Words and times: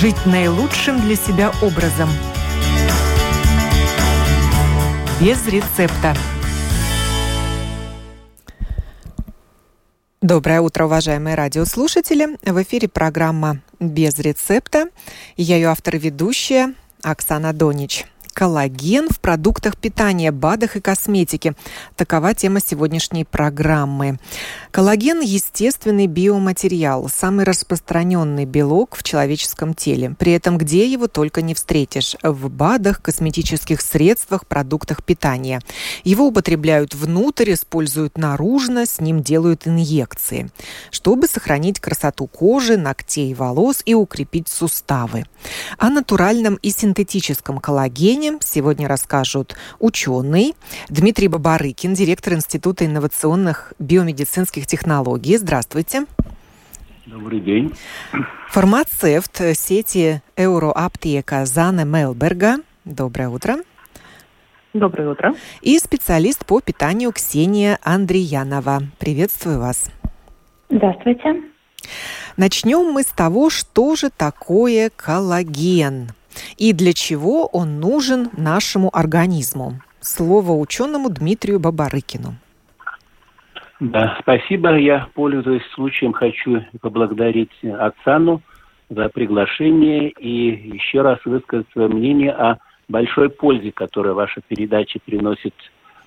жить 0.00 0.24
наилучшим 0.24 0.98
для 1.02 1.14
себя 1.14 1.52
образом. 1.60 2.08
Без 5.20 5.46
рецепта. 5.46 6.16
Доброе 10.22 10.62
утро, 10.62 10.86
уважаемые 10.86 11.36
радиослушатели. 11.36 12.38
В 12.42 12.62
эфире 12.62 12.88
программа 12.88 13.60
«Без 13.78 14.18
рецепта». 14.18 14.86
Я 15.36 15.56
ее 15.56 15.68
автор 15.68 15.96
и 15.96 15.98
ведущая 15.98 16.72
Оксана 17.02 17.52
Донич 17.52 18.06
коллаген 18.40 19.10
в 19.10 19.20
продуктах 19.20 19.76
питания, 19.76 20.32
БАДах 20.32 20.76
и 20.76 20.80
косметике. 20.80 21.52
Такова 21.94 22.32
тема 22.32 22.60
сегодняшней 22.60 23.26
программы. 23.26 24.18
Коллаген– 24.70 25.20
естественный 25.20 26.06
биоматериал, 26.06 27.10
самый 27.10 27.44
распространенный 27.44 28.46
белок 28.46 28.96
в 28.96 29.02
человеческом 29.02 29.74
теле. 29.74 30.16
При 30.18 30.32
этом 30.32 30.56
где 30.56 30.90
его 30.90 31.06
только 31.06 31.42
не 31.42 31.52
встретишь– 31.52 32.16
в 32.22 32.48
БАДах, 32.48 33.02
косметических 33.02 33.82
средствах, 33.82 34.46
продуктах 34.46 35.04
питания. 35.04 35.60
Его 36.02 36.28
употребляют 36.28 36.94
внутрь, 36.94 37.52
используют 37.52 38.16
наружно, 38.16 38.86
с 38.86 39.02
ним 39.02 39.22
делают 39.22 39.68
инъекции, 39.68 40.48
чтобы 40.90 41.26
сохранить 41.26 41.78
красоту 41.78 42.26
кожи, 42.26 42.78
ногтей, 42.78 43.34
волос 43.34 43.82
и 43.84 43.92
укрепить 43.92 44.48
суставы. 44.48 45.24
О 45.76 45.90
натуральном 45.90 46.54
и 46.54 46.70
синтетическом 46.70 47.58
коллагене 47.58 48.29
Сегодня 48.40 48.86
расскажут 48.86 49.56
ученый 49.78 50.54
Дмитрий 50.88 51.28
Бабарыкин, 51.28 51.94
директор 51.94 52.34
Института 52.34 52.86
инновационных 52.86 53.72
биомедицинских 53.78 54.66
технологий. 54.66 55.36
Здравствуйте. 55.36 56.06
Добрый 57.06 57.40
день. 57.40 57.74
Фармацевт 58.50 59.40
сети 59.54 60.22
Euroаптека 60.36 61.44
Зана 61.46 61.84
Мелберга. 61.84 62.58
Доброе 62.84 63.28
утро. 63.28 63.56
Доброе 64.72 65.10
утро. 65.10 65.34
И 65.62 65.78
специалист 65.78 66.46
по 66.46 66.60
питанию 66.60 67.10
Ксения 67.12 67.78
Андреянова. 67.82 68.82
Приветствую 68.98 69.58
вас. 69.58 69.90
Здравствуйте. 70.68 71.42
Начнем 72.36 72.92
мы 72.92 73.02
с 73.02 73.06
того, 73.06 73.50
что 73.50 73.96
же 73.96 74.10
такое 74.10 74.90
коллаген 74.94 76.12
и 76.56 76.72
для 76.72 76.92
чего 76.92 77.46
он 77.46 77.80
нужен 77.80 78.30
нашему 78.36 78.90
организму. 78.92 79.80
Слово 80.00 80.52
ученому 80.52 81.10
Дмитрию 81.10 81.60
Бабарыкину. 81.60 82.34
Да, 83.80 84.18
спасибо. 84.20 84.76
Я, 84.76 85.08
пользуясь 85.14 85.66
случаем, 85.74 86.12
хочу 86.12 86.62
поблагодарить 86.80 87.52
Оксану 87.64 88.42
за 88.90 89.08
приглашение 89.08 90.10
и 90.10 90.74
еще 90.74 91.00
раз 91.02 91.18
высказать 91.24 91.66
свое 91.72 91.88
мнение 91.88 92.32
о 92.32 92.58
большой 92.88 93.30
пользе, 93.30 93.72
которую 93.72 94.14
ваша 94.14 94.42
передача 94.46 94.98
приносит 95.04 95.54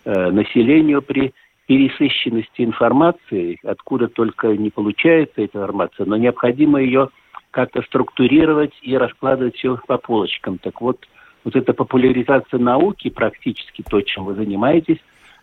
э, 0.06 0.32
населению 0.32 1.02
при 1.02 1.34
пересыщенности 1.66 2.62
информации, 2.62 3.58
откуда 3.64 4.08
только 4.08 4.50
не 4.50 4.70
получается 4.70 5.42
эта 5.42 5.58
информация, 5.60 6.06
но 6.06 6.18
необходимо 6.18 6.82
ее 6.82 7.10
как-то 7.54 7.82
структурировать 7.84 8.74
и 8.82 8.98
раскладывать 8.98 9.56
все 9.56 9.78
по 9.88 9.98
полочкам. 9.98 10.58
Так 10.58 10.82
вот, 10.82 11.06
вот 11.44 11.56
эта 11.56 11.74
популяризация 11.74 12.60
науки, 12.60 13.10
практически 13.10 13.84
то, 13.84 14.02
чем 14.02 14.26
вы 14.26 14.36
занимаетесь, 14.36 15.00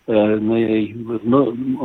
э, 0.06 0.36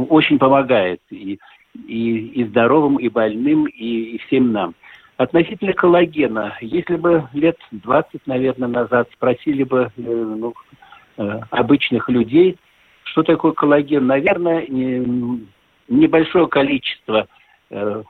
очень 0.10 0.40
помогает 0.40 1.02
и, 1.10 1.40
и, 1.88 2.18
и 2.28 2.44
здоровым, 2.46 2.98
и 2.98 3.10
больным, 3.10 3.66
и, 3.66 4.16
и 4.16 4.18
всем 4.26 4.52
нам. 4.52 4.76
Относительно 5.18 5.74
коллагена, 5.74 6.58
если 6.60 6.98
бы 6.98 7.30
лет 7.34 7.58
20, 7.72 8.28
наверное, 8.28 8.68
назад 8.68 9.10
спросили 9.14 9.64
бы 9.64 9.92
э, 9.96 10.02
ну, 10.02 10.54
э, 11.18 11.40
обычных 11.52 12.10
людей, 12.10 12.58
что 13.04 13.24
такое 13.24 13.54
коллаген, 13.54 14.08
наверное, 14.08 14.66
не, 14.68 15.46
небольшое 15.88 16.48
количество 16.48 17.28
Э, 17.70 18.04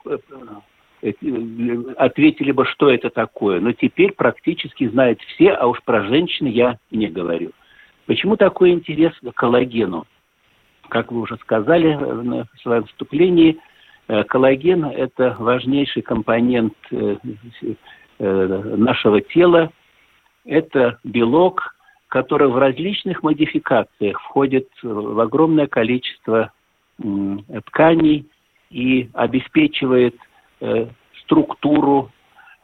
ответили 1.02 2.52
бы, 2.52 2.64
что 2.66 2.90
это 2.90 3.10
такое. 3.10 3.60
Но 3.60 3.72
теперь 3.72 4.12
практически 4.12 4.88
знают 4.88 5.20
все, 5.22 5.52
а 5.52 5.66
уж 5.66 5.82
про 5.82 6.04
женщин 6.04 6.46
я 6.46 6.78
не 6.90 7.08
говорю. 7.08 7.52
Почему 8.06 8.36
такой 8.36 8.70
интерес 8.70 9.12
к 9.20 9.32
коллагену? 9.32 10.06
Как 10.88 11.10
вы 11.10 11.20
уже 11.20 11.36
сказали 11.38 11.94
в 11.94 12.60
своем 12.62 12.84
вступлении, 12.84 13.58
э, 14.08 14.22
коллаген– 14.24 14.84
это 14.86 15.36
важнейший 15.38 16.02
компонент 16.02 16.74
э, 16.92 17.16
нашего 18.18 19.20
тела. 19.20 19.70
Это 20.44 20.98
белок, 21.02 21.74
который 22.08 22.48
в 22.48 22.56
различных 22.56 23.24
модификациях 23.24 24.20
входит 24.22 24.68
в 24.82 25.20
огромное 25.20 25.66
количество 25.66 26.52
тканей 27.66 28.26
и 28.70 29.10
обеспечивает 29.12 30.14
Э, 30.14 30.25
структуру, 31.22 32.10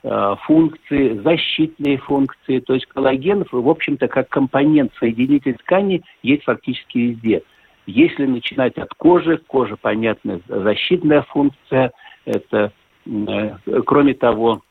э, 0.03 0.37
функции, 0.45 1.19
защитные 1.19 1.99
функции. 1.99 2.61
То 2.61 2.75
есть 2.75 2.87
коллаген, 2.87 3.45
в 3.51 3.69
общем-то, 3.69 4.09
как 4.09 4.29
компонент 4.29 4.93
соединитель 4.99 5.55
ткани 5.55 6.03
есть 6.23 6.45
фактически 6.45 6.99
везде. 6.99 7.43
Если 7.87 8.27
начинать 8.27 8.79
от 8.79 8.95
кожи, 8.95 9.39
кожа, 9.47 9.77
понятно, 9.77 10.41
защитная 10.47 11.23
функция, 11.23 11.93
это, 12.25 12.73
э, 13.07 13.57
кроме 13.85 14.15
того, 14.15 14.63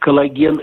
коллаген 0.00 0.62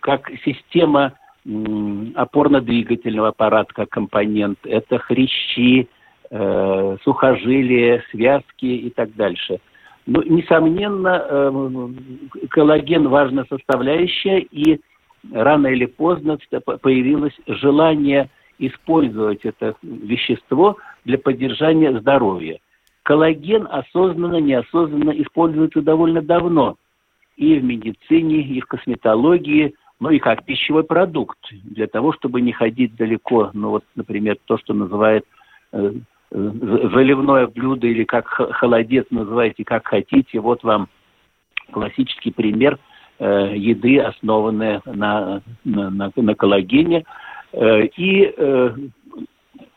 как 0.00 0.30
система 0.44 1.14
опорно-двигательного 1.46 3.28
аппарата, 3.28 3.72
как 3.72 3.88
компонент, 3.90 4.58
это 4.64 4.98
хрящи, 4.98 5.88
э, 6.30 6.96
сухожилия, 7.02 8.02
связки 8.10 8.66
и 8.66 8.90
так 8.90 9.14
дальше. 9.14 9.58
Ну, 10.06 10.22
несомненно, 10.22 11.24
э, 11.28 11.88
коллаген 12.50 13.08
важная 13.08 13.44
составляющая, 13.48 14.38
и 14.38 14.80
рано 15.32 15.66
или 15.66 15.86
поздно 15.86 16.38
появилось 16.80 17.34
желание 17.46 18.30
использовать 18.58 19.44
это 19.44 19.74
вещество 19.82 20.76
для 21.04 21.18
поддержания 21.18 21.98
здоровья. 21.98 22.58
Коллаген 23.02 23.68
осознанно, 23.70 24.36
неосознанно 24.36 25.10
используется 25.10 25.82
довольно 25.82 26.22
давно 26.22 26.76
и 27.36 27.58
в 27.58 27.64
медицине, 27.64 28.40
и 28.40 28.60
в 28.60 28.66
косметологии, 28.66 29.74
ну 30.00 30.10
и 30.10 30.18
как 30.18 30.44
пищевой 30.44 30.84
продукт, 30.84 31.38
для 31.64 31.86
того, 31.86 32.12
чтобы 32.12 32.40
не 32.40 32.52
ходить 32.52 32.96
далеко, 32.96 33.50
ну 33.52 33.70
вот, 33.70 33.84
например, 33.94 34.36
то, 34.46 34.58
что 34.58 34.74
называют 34.74 35.24
э, 35.72 35.92
заливное 36.30 37.46
блюдо 37.46 37.86
или 37.86 38.04
как 38.04 38.26
холодец 38.26 39.06
называйте, 39.10 39.64
как 39.64 39.86
хотите. 39.86 40.40
Вот 40.40 40.62
вам 40.62 40.88
классический 41.70 42.30
пример 42.30 42.78
э, 43.18 43.52
еды, 43.56 43.98
основанной 43.98 44.80
на, 44.84 45.42
на, 45.64 45.90
на, 45.90 46.12
на 46.14 46.34
коллагене. 46.34 47.04
Э, 47.52 47.84
и 47.96 48.34
э, 48.36 48.76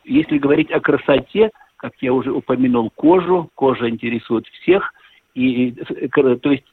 если 0.04 0.38
говорить 0.38 0.70
о 0.70 0.80
красоте, 0.80 1.50
как 1.76 1.92
я 2.00 2.12
уже 2.12 2.32
упомянул, 2.32 2.90
кожу, 2.90 3.50
кожа 3.54 3.88
интересует 3.88 4.46
всех, 4.46 4.92
и, 5.34 5.72
то 6.12 6.50
есть 6.50 6.66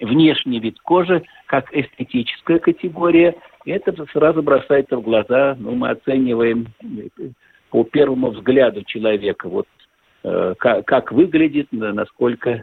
внешний 0.00 0.60
вид 0.60 0.78
кожи 0.80 1.24
как 1.46 1.74
эстетическая 1.74 2.58
категория, 2.58 3.34
это 3.66 3.92
сразу 4.12 4.42
бросается 4.42 4.96
в 4.96 5.02
глаза, 5.02 5.56
ну, 5.58 5.74
мы 5.74 5.90
оцениваем 5.90 6.68
по 7.74 7.82
первому 7.82 8.30
взгляду 8.30 8.84
человека, 8.84 9.48
вот 9.48 9.66
э, 10.22 10.54
как, 10.58 10.84
как 10.84 11.10
выглядит, 11.10 11.66
насколько 11.72 12.62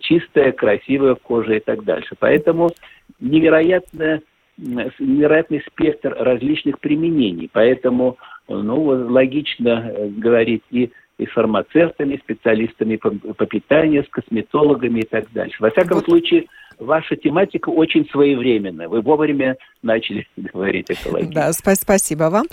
чистая, 0.00 0.52
красивая 0.52 1.14
кожа 1.14 1.56
и 1.56 1.60
так 1.60 1.84
дальше. 1.84 2.14
Поэтому 2.18 2.70
невероятно, 3.20 4.22
невероятный 4.56 5.62
спектр 5.70 6.16
различных 6.18 6.80
применений. 6.80 7.50
Поэтому 7.52 8.16
ну, 8.48 8.82
логично 8.84 9.92
э, 9.94 10.08
говорить 10.08 10.62
и 10.70 10.90
и 11.18 11.26
фармацевтами, 11.26 12.16
специалистами 12.16 12.96
по, 12.96 13.10
по 13.10 13.44
питанию, 13.44 14.04
с 14.04 14.08
косметологами 14.08 15.00
и 15.00 15.06
так 15.06 15.30
дальше. 15.32 15.56
Во 15.60 15.68
всяком 15.68 15.98
вот. 15.98 16.06
случае, 16.06 16.46
ваша 16.80 17.16
тематика 17.16 17.68
очень 17.68 18.08
своевременная. 18.10 18.88
Вы 18.88 19.02
вовремя 19.02 19.56
начали 19.82 20.26
говорить 20.36 20.86
коллагене. 21.02 21.32
Да, 21.32 21.52
спасибо 21.52 22.24
вам. 22.24 22.46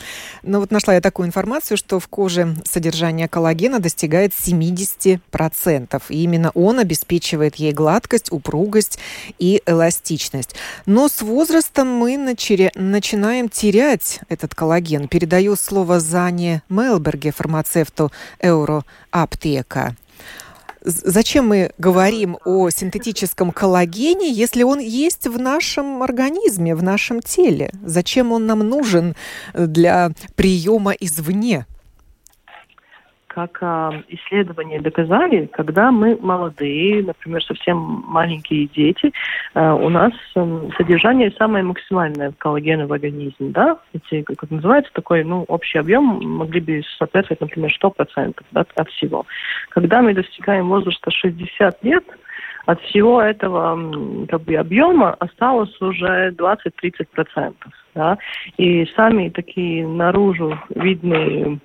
Ну 0.43 0.59
вот 0.59 0.71
нашла 0.71 0.93
я 0.93 1.01
такую 1.01 1.27
информацию, 1.27 1.77
что 1.77 1.99
в 1.99 2.07
коже 2.07 2.55
содержание 2.63 3.27
коллагена 3.27 3.79
достигает 3.79 4.31
70%. 4.31 6.01
И 6.09 6.23
именно 6.23 6.51
он 6.53 6.79
обеспечивает 6.79 7.55
ей 7.55 7.73
гладкость, 7.73 8.31
упругость 8.31 8.99
и 9.39 9.61
эластичность. 9.65 10.55
Но 10.85 11.07
с 11.07 11.21
возрастом 11.21 11.87
мы 11.87 12.17
начали, 12.17 12.71
начинаем 12.75 13.49
терять 13.49 14.19
этот 14.29 14.53
коллаген. 14.53 15.07
Передаю 15.07 15.55
слово 15.55 15.99
Зане 15.99 16.61
Мелберге, 16.69 17.31
фармацевту 17.31 18.11
Euroаптека. 18.41 19.95
Зачем 20.87 21.47
мы 21.47 21.71
говорим 21.77 22.37
о 22.45 22.69
синтетическом 22.69 23.51
коллагене, 23.51 24.31
если 24.31 24.63
он 24.63 24.79
есть 24.79 25.27
в 25.27 25.39
нашем 25.39 26.01
организме, 26.01 26.75
в 26.75 26.83
нашем 26.83 27.21
теле? 27.21 27.71
Зачем 27.83 28.31
он 28.31 28.45
нам 28.45 28.59
нужен 28.59 29.15
для 29.53 30.11
приема 30.35 30.93
извне? 30.93 31.65
Как 33.37 33.59
а, 33.61 33.91
исследования 34.07 34.81
доказали, 34.81 35.45
когда 35.45 35.91
мы 35.91 36.17
молодые, 36.19 37.03
например, 37.03 37.43
совсем 37.43 37.77
маленькие 38.07 38.65
дети, 38.65 39.13
а, 39.53 39.75
у 39.75 39.89
нас 39.89 40.11
а, 40.35 40.67
содержание 40.75 41.29
самое 41.37 41.63
максимальное 41.63 42.33
коллагена 42.39 42.87
в 42.87 42.93
организме, 42.93 43.51
да, 43.51 43.77
эти, 43.93 44.23
как 44.23 44.49
называется, 44.49 44.91
такой, 44.91 45.23
ну, 45.23 45.43
общий 45.43 45.77
объем 45.77 46.03
могли 46.03 46.61
бы 46.61 46.81
соответствовать, 46.97 47.41
например, 47.41 47.71
100% 47.79 48.41
да, 48.53 48.65
от 48.75 48.89
всего. 48.89 49.27
Когда 49.69 50.01
мы 50.01 50.15
достигаем 50.15 50.67
возраста 50.69 51.11
60 51.11 51.83
лет, 51.83 52.05
от 52.65 52.81
всего 52.81 53.21
этого 53.21 54.25
как 54.27 54.41
бы, 54.41 54.55
объема 54.55 55.13
осталось 55.13 55.79
уже 55.79 56.31
20-30%. 56.31 57.53
Да? 57.95 58.17
И 58.57 58.85
сами 58.95 59.29
такие 59.29 59.87
наружу 59.87 60.59
видные 60.69 61.59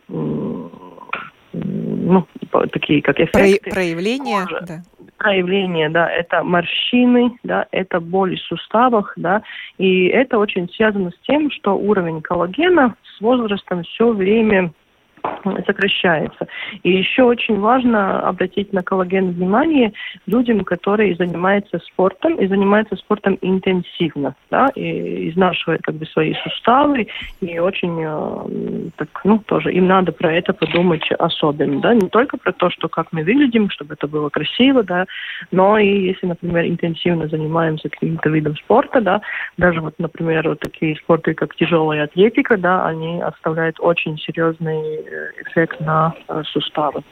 ну, 1.52 2.26
такие 2.72 3.02
как 3.02 3.20
эффекты. 3.20 3.70
Про 3.70 3.76
проявления, 3.76 4.42
кожи. 4.42 4.64
да. 4.66 4.82
Проявления, 5.18 5.88
да, 5.88 6.10
это 6.10 6.42
морщины, 6.42 7.38
да, 7.44 7.66
это 7.70 8.00
боли 8.00 8.36
в 8.36 8.40
суставах, 8.40 9.12
да, 9.16 9.42
и 9.78 10.06
это 10.06 10.38
очень 10.38 10.68
связано 10.70 11.10
с 11.10 11.26
тем, 11.26 11.50
что 11.50 11.74
уровень 11.76 12.22
коллагена 12.22 12.96
с 13.16 13.20
возрастом 13.20 13.84
все 13.84 14.12
время 14.12 14.72
сокращается. 15.66 16.46
И 16.82 16.90
еще 16.90 17.24
очень 17.24 17.58
важно 17.60 18.20
обратить 18.20 18.72
на 18.72 18.82
коллаген 18.82 19.32
внимание 19.32 19.92
людям, 20.26 20.64
которые 20.64 21.14
занимаются 21.16 21.78
спортом 21.78 22.36
и 22.36 22.46
занимаются 22.46 22.96
спортом 22.96 23.38
интенсивно, 23.40 24.34
да, 24.50 24.68
и 24.74 25.30
изнашивают 25.30 25.82
как 25.82 25.96
бы 25.96 26.06
свои 26.06 26.34
суставы, 26.42 27.08
и 27.40 27.58
очень 27.58 27.98
э, 28.00 28.90
так, 28.96 29.08
ну, 29.24 29.38
тоже 29.38 29.72
им 29.72 29.86
надо 29.86 30.12
про 30.12 30.32
это 30.32 30.52
подумать 30.52 31.02
особенно, 31.18 31.80
да, 31.80 31.94
не 31.94 32.08
только 32.08 32.36
про 32.36 32.52
то, 32.52 32.70
что 32.70 32.88
как 32.88 33.12
мы 33.12 33.22
выглядим, 33.22 33.70
чтобы 33.70 33.94
это 33.94 34.06
было 34.06 34.28
красиво, 34.28 34.82
да, 34.82 35.06
но 35.50 35.78
и 35.78 36.06
если, 36.06 36.26
например, 36.26 36.66
интенсивно 36.66 37.28
занимаемся 37.28 37.88
каким-то 37.88 38.28
видом 38.30 38.56
спорта, 38.56 39.00
да, 39.00 39.20
даже 39.56 39.80
вот, 39.80 39.94
например, 39.98 40.48
вот 40.48 40.60
такие 40.60 40.96
спорты, 40.96 41.34
как 41.34 41.54
тяжелая 41.54 42.04
атлетика, 42.04 42.56
да, 42.56 42.86
они 42.86 43.20
оставляют 43.20 43.76
очень 43.80 44.18
серьезные 44.18 45.02
эффект 45.40 45.80
на 45.80 46.14
э, 46.28 46.42
суставы. 46.52 47.02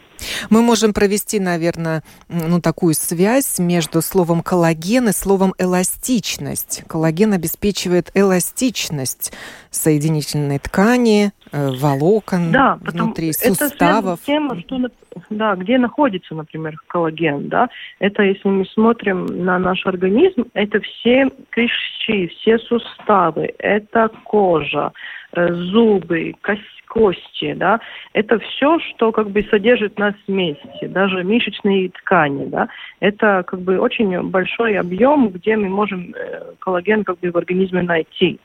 Мы 0.50 0.62
можем 0.62 0.92
провести, 0.92 1.40
наверное, 1.40 2.02
ну, 2.28 2.60
такую 2.60 2.94
связь 2.94 3.58
между 3.58 4.02
словом 4.02 4.42
коллаген 4.42 5.08
и 5.08 5.12
словом 5.12 5.54
эластичность. 5.58 6.84
Коллаген 6.88 7.32
обеспечивает 7.32 8.10
эластичность 8.14 9.32
соединительной 9.70 10.58
ткани, 10.58 11.32
э, 11.52 11.70
волокон 11.70 12.52
да, 12.52 12.78
внутри 12.80 13.32
суставов. 13.32 14.20
Это 14.20 14.26
тем, 14.26 14.60
что, 14.60 14.88
да, 15.30 15.54
где 15.54 15.78
находится, 15.78 16.34
например, 16.34 16.76
коллаген. 16.88 17.48
Да? 17.48 17.68
Это, 17.98 18.22
если 18.22 18.48
мы 18.48 18.66
смотрим 18.66 19.26
на 19.26 19.58
наш 19.58 19.86
организм, 19.86 20.44
это 20.54 20.80
все 20.80 21.30
клещи, 21.50 22.28
все 22.28 22.58
суставы, 22.58 23.54
это 23.58 24.10
кожа, 24.24 24.92
зубы, 25.34 26.34
кость 26.42 26.80
кости, 26.90 27.54
да, 27.54 27.80
это 28.12 28.38
все, 28.40 28.78
что 28.80 29.12
как 29.12 29.30
бы 29.30 29.42
содержит 29.44 29.98
нас 29.98 30.14
вместе, 30.26 30.88
даже 30.88 31.22
мышечные 31.22 31.88
ткани, 31.90 32.46
да, 32.46 32.68
это 32.98 33.44
как 33.46 33.60
бы 33.60 33.78
очень 33.78 34.20
большой 34.22 34.74
объем, 34.74 35.28
где 35.28 35.56
мы 35.56 35.68
можем 35.68 36.12
э, 36.14 36.54
коллаген 36.58 37.04
как 37.04 37.18
бы 37.20 37.30
в 37.30 37.36
организме 37.36 37.82
найти. 37.82 38.40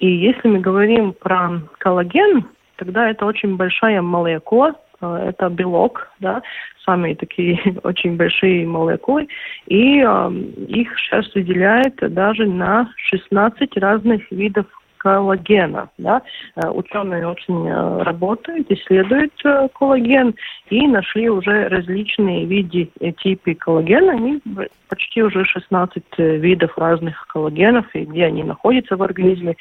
И 0.00 0.08
если 0.08 0.48
мы 0.48 0.60
говорим 0.60 1.12
про 1.12 1.60
коллаген, 1.78 2.46
тогда 2.76 3.10
это 3.10 3.26
очень 3.26 3.56
большая 3.56 4.00
молекула, 4.00 4.74
э, 5.00 5.26
это 5.28 5.50
белок, 5.50 6.08
да, 6.20 6.42
самые 6.86 7.14
такие 7.16 7.60
очень 7.82 8.16
большие 8.16 8.66
молекулы, 8.66 9.28
и 9.66 10.00
э, 10.00 10.32
их 10.68 10.98
сейчас 10.98 11.32
выделяют 11.34 11.96
даже 11.96 12.46
на 12.46 12.90
16 12.96 13.76
разных 13.76 14.30
видов 14.30 14.66
коллагена. 15.00 15.88
Да? 15.98 16.22
Э, 16.56 16.68
ученые 16.68 17.26
очень 17.26 17.66
э, 17.66 18.02
работают, 18.02 18.70
исследуют 18.70 19.32
э, 19.44 19.68
коллаген 19.74 20.34
и 20.68 20.86
нашли 20.86 21.28
уже 21.30 21.68
различные 21.68 22.44
виды 22.44 22.90
типы 23.22 23.54
коллагена. 23.54 24.12
Они 24.12 24.40
почти 24.88 25.22
уже 25.22 25.44
16 25.44 26.04
видов 26.18 26.76
разных 26.76 27.26
коллагенов, 27.28 27.86
и 27.94 28.04
где 28.04 28.26
они 28.26 28.44
находятся 28.44 28.96
в 28.96 29.02
организме, 29.02 29.56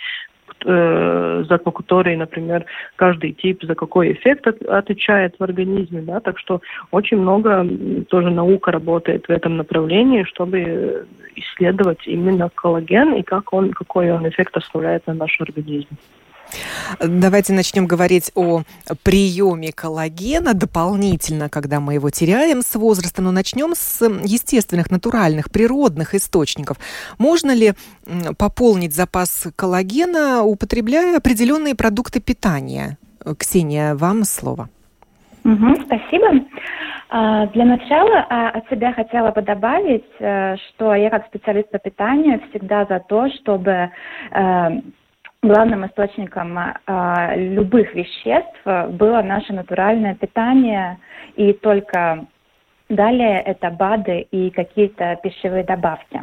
за 0.64 1.58
который, 1.58 2.16
например, 2.16 2.66
каждый 2.96 3.32
тип 3.34 3.64
за 3.64 3.76
какой 3.76 4.14
эффект 4.14 4.48
от, 4.48 4.62
отвечает 4.64 5.36
в 5.40 5.44
организме, 5.44 6.02
да, 6.02 6.20
так 6.20 6.38
что 6.38 6.62
очень 6.92 7.18
много 7.18 7.66
тоже 8.10 8.30
наука 8.30 8.72
работает 8.72 9.28
в 9.28 9.30
этом 9.30 9.58
направлении, 9.58 10.24
чтобы 10.24 11.08
исследовать 11.36 12.08
именно 12.08 12.50
коллаген 12.54 13.16
и 13.16 13.24
как 13.24 13.54
он, 13.54 13.72
какой 13.72 14.12
он 14.12 14.28
эффект 14.28 14.58
оставляет 14.58 15.08
на 15.08 15.14
наш 15.14 15.40
организм. 15.42 15.96
Давайте 17.00 17.54
начнем 17.54 17.86
говорить 17.86 18.31
о 18.36 18.63
приеме 19.04 19.72
коллагена 19.72 20.54
дополнительно, 20.54 21.50
когда 21.50 21.80
мы 21.80 21.96
его 21.96 22.10
теряем 22.10 22.62
с 22.62 22.75
возраста. 22.75 23.22
Но 23.22 23.31
начнем 23.31 23.74
с 23.75 24.04
естественных, 24.24 24.92
натуральных, 24.92 25.51
природных 25.51 26.16
источников. 26.16 26.78
Можно 27.18 27.54
ли 27.54 27.74
пополнить 28.38 28.94
запас 28.94 29.48
коллагена, 29.56 30.44
употребляя 30.44 31.18
определенные 31.18 31.75
продукты 31.75 32.19
питания? 32.19 32.98
Ксения, 33.38 33.96
вам 33.96 34.24
слово. 34.24 34.69
Угу, 35.44 35.75
спасибо. 35.86 36.46
А, 37.12 37.48
для 37.48 37.66
начала 37.66 38.25
а, 38.30 38.50
от 38.50 38.69
себя 38.69 38.94
хотела 38.94 39.31
бы 39.31 39.42
добавить, 39.42 40.06
э, 40.19 40.57
что 40.57 40.94
я 40.94 41.10
как 41.10 41.25
специалист 41.25 41.72
по 41.72 41.80
питанию 41.80 42.40
всегда 42.50 42.86
за 42.86 43.00
то, 43.00 43.28
чтобы 43.30 43.72
э, 43.72 44.69
главным 45.41 45.86
источником 45.86 46.57
э, 46.57 47.36
любых 47.36 47.94
веществ 47.94 48.63
было 48.65 49.21
наше 49.21 49.53
натуральное 49.53 50.15
питание, 50.15 50.97
и 51.36 51.53
только 51.53 52.25
далее 52.89 53.39
это 53.41 53.69
БАДы 53.69 54.22
и 54.31 54.50
какие-то 54.50 55.17
пищевые 55.24 55.63
добавки. 55.63 56.22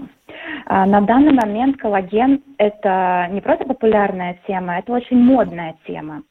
Э, 0.68 0.85
на 0.85 1.00
данный 1.00 1.32
момент 1.32 1.78
коллаген– 1.78 2.42
это 2.58 3.28
не 3.30 3.40
просто 3.40 3.64
популярная 3.64 4.38
тема, 4.46 4.78
это 4.78 4.92
очень 4.92 5.18
модная 5.18 5.76
тема. 5.87 6.23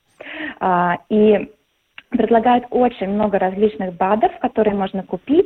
Э, 0.61 0.93
и 1.09 1.51
предлагают 2.17 2.65
очень 2.69 3.09
много 3.09 3.39
различных 3.39 3.93
БАДов, 3.95 4.31
которые 4.39 4.75
можно 4.75 5.03
купить. 5.03 5.45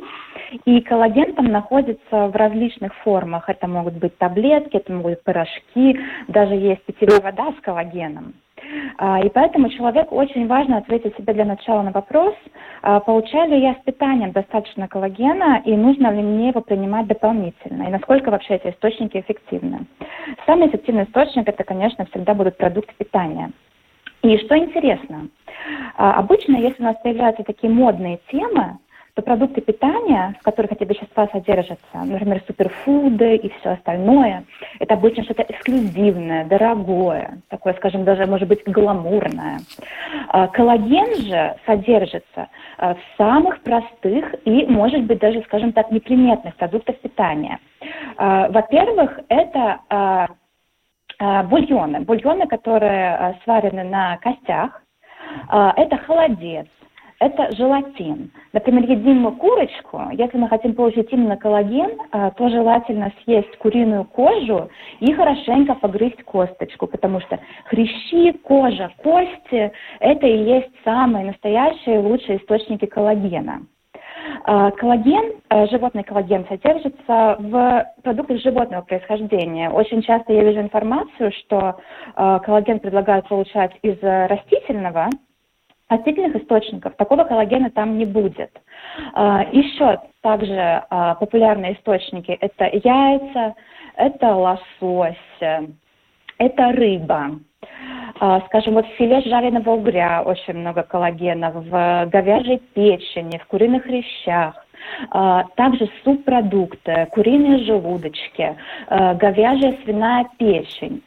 И 0.64 0.80
коллаген 0.80 1.34
там 1.34 1.46
находится 1.46 2.28
в 2.28 2.36
различных 2.36 2.94
формах. 2.96 3.48
Это 3.48 3.66
могут 3.66 3.94
быть 3.94 4.16
таблетки, 4.18 4.76
это 4.76 4.92
могут 4.92 5.12
быть 5.12 5.24
порошки, 5.24 5.98
даже 6.28 6.54
есть 6.54 6.82
питьевая 6.84 7.20
вода 7.20 7.52
с 7.52 7.60
коллагеном. 7.62 8.34
А, 8.98 9.20
и 9.20 9.28
поэтому 9.28 9.68
человеку 9.70 10.16
очень 10.16 10.46
важно 10.46 10.78
ответить 10.78 11.16
себе 11.16 11.32
для 11.32 11.44
начала 11.44 11.82
на 11.82 11.90
вопрос, 11.92 12.34
а, 12.82 13.00
получаю 13.00 13.50
ли 13.50 13.60
я 13.60 13.74
с 13.74 13.84
питанием 13.84 14.32
достаточно 14.32 14.88
коллагена 14.88 15.62
и 15.64 15.76
нужно 15.76 16.12
ли 16.12 16.22
мне 16.22 16.48
его 16.48 16.60
принимать 16.60 17.06
дополнительно, 17.06 17.84
и 17.84 17.90
насколько 17.90 18.30
вообще 18.30 18.56
эти 18.56 18.68
источники 18.68 19.18
эффективны. 19.18 19.86
Самый 20.46 20.68
эффективный 20.68 21.04
источник 21.04 21.48
это, 21.48 21.64
конечно, 21.64 22.04
всегда 22.06 22.34
будут 22.34 22.56
продукты 22.56 22.92
питания. 22.96 23.50
И 24.22 24.36
что 24.38 24.56
интересно, 24.56 25.28
а, 25.96 26.14
обычно, 26.14 26.56
если 26.56 26.82
у 26.82 26.86
нас 26.86 26.96
появляются 27.02 27.42
такие 27.42 27.72
модные 27.72 28.20
темы, 28.30 28.78
то 29.14 29.22
продукты 29.22 29.60
питания, 29.60 30.36
в 30.40 30.44
которых 30.44 30.72
эти 30.72 30.84
вещества 30.84 31.28
содержатся, 31.32 31.82
например, 31.94 32.42
суперфуды 32.46 33.36
и 33.36 33.50
все 33.58 33.70
остальное, 33.70 34.44
это 34.78 34.94
обычно 34.94 35.24
что-то 35.24 35.42
эксклюзивное, 35.42 36.44
дорогое, 36.44 37.38
такое, 37.48 37.74
скажем, 37.74 38.04
даже, 38.04 38.26
может 38.26 38.46
быть, 38.46 38.62
гламурное. 38.64 39.58
А, 40.28 40.48
коллаген 40.48 41.16
же 41.22 41.56
содержится 41.66 42.48
а, 42.78 42.94
в 42.94 42.98
самых 43.16 43.62
простых 43.62 44.34
и, 44.44 44.66
может 44.66 45.02
быть, 45.04 45.18
даже, 45.18 45.42
скажем 45.42 45.72
так, 45.72 45.90
неприметных 45.90 46.54
продуктах 46.56 46.96
питания. 46.98 47.58
Во-первых, 48.16 49.18
это 49.28 49.80
бульоны. 51.20 52.00
Бульоны, 52.00 52.46
которые 52.46 53.36
сварены 53.44 53.84
на 53.84 54.16
костях, 54.18 54.82
а, 55.48 55.72
это 55.76 55.96
холодец, 55.98 56.66
это 57.18 57.54
желатин. 57.54 58.30
Например, 58.52 58.84
едим 58.90 59.20
мы 59.20 59.32
курочку, 59.32 60.02
если 60.12 60.38
мы 60.38 60.48
хотим 60.48 60.74
получить 60.74 61.12
именно 61.12 61.36
коллаген, 61.36 61.98
а, 62.10 62.30
то 62.30 62.48
желательно 62.48 63.12
съесть 63.22 63.56
куриную 63.58 64.04
кожу 64.04 64.70
и 65.00 65.12
хорошенько 65.12 65.74
погрызть 65.74 66.22
косточку, 66.24 66.86
потому 66.86 67.20
что 67.20 67.38
хрящи, 67.66 68.32
кожа, 68.32 68.90
кости– 69.02 69.72
это 70.00 70.26
и 70.26 70.44
есть 70.44 70.70
самые 70.84 71.26
настоящие 71.26 71.98
лучшие 71.98 72.38
источники 72.38 72.86
коллагена. 72.86 73.62
Коллаген, 74.44 75.40
животный 75.70 76.02
коллаген 76.02 76.46
содержится 76.48 77.36
в 77.38 77.86
продуктах 78.02 78.38
животного 78.40 78.82
происхождения. 78.82 79.70
Очень 79.70 80.02
часто 80.02 80.32
я 80.32 80.42
вижу 80.44 80.60
информацию, 80.60 81.32
что 81.32 81.76
коллаген 82.14 82.80
предлагают 82.80 83.28
получать 83.28 83.72
из 83.82 83.98
растительного, 84.02 85.08
растительных 85.88 86.36
источников 86.36 86.94
такого 86.96 87.24
коллагена 87.24 87.70
там 87.70 87.98
не 87.98 88.06
будет. 88.06 88.50
Еще 89.52 90.00
также 90.22 90.84
популярные 90.88 91.74
источники– 91.74 92.30
это 92.40 92.64
яйца, 92.72 93.54
это 93.96 94.34
лосось, 94.34 95.16
это 96.38 96.72
рыба. 96.72 97.40
А, 98.22 98.42
скажем, 98.46 98.74
вот 98.74 98.86
в 98.86 98.90
филе 98.96 99.22
жареного 99.22 99.70
угря 99.70 100.22
очень 100.22 100.52
много 100.54 100.82
коллагена, 100.82 101.50
в 101.52 102.06
говяжьей 102.10 102.58
печени, 102.74 103.38
в 103.38 103.46
куриных 103.46 103.84
хрящах. 103.84 104.54
А, 105.10 105.44
также 105.56 105.88
субпродукты, 106.04 107.08
куриные 107.12 107.64
желудочки, 107.64 108.56
а, 108.88 109.14
говяжья 109.14 109.74
свиная 109.84 110.26
печень. 110.38 111.02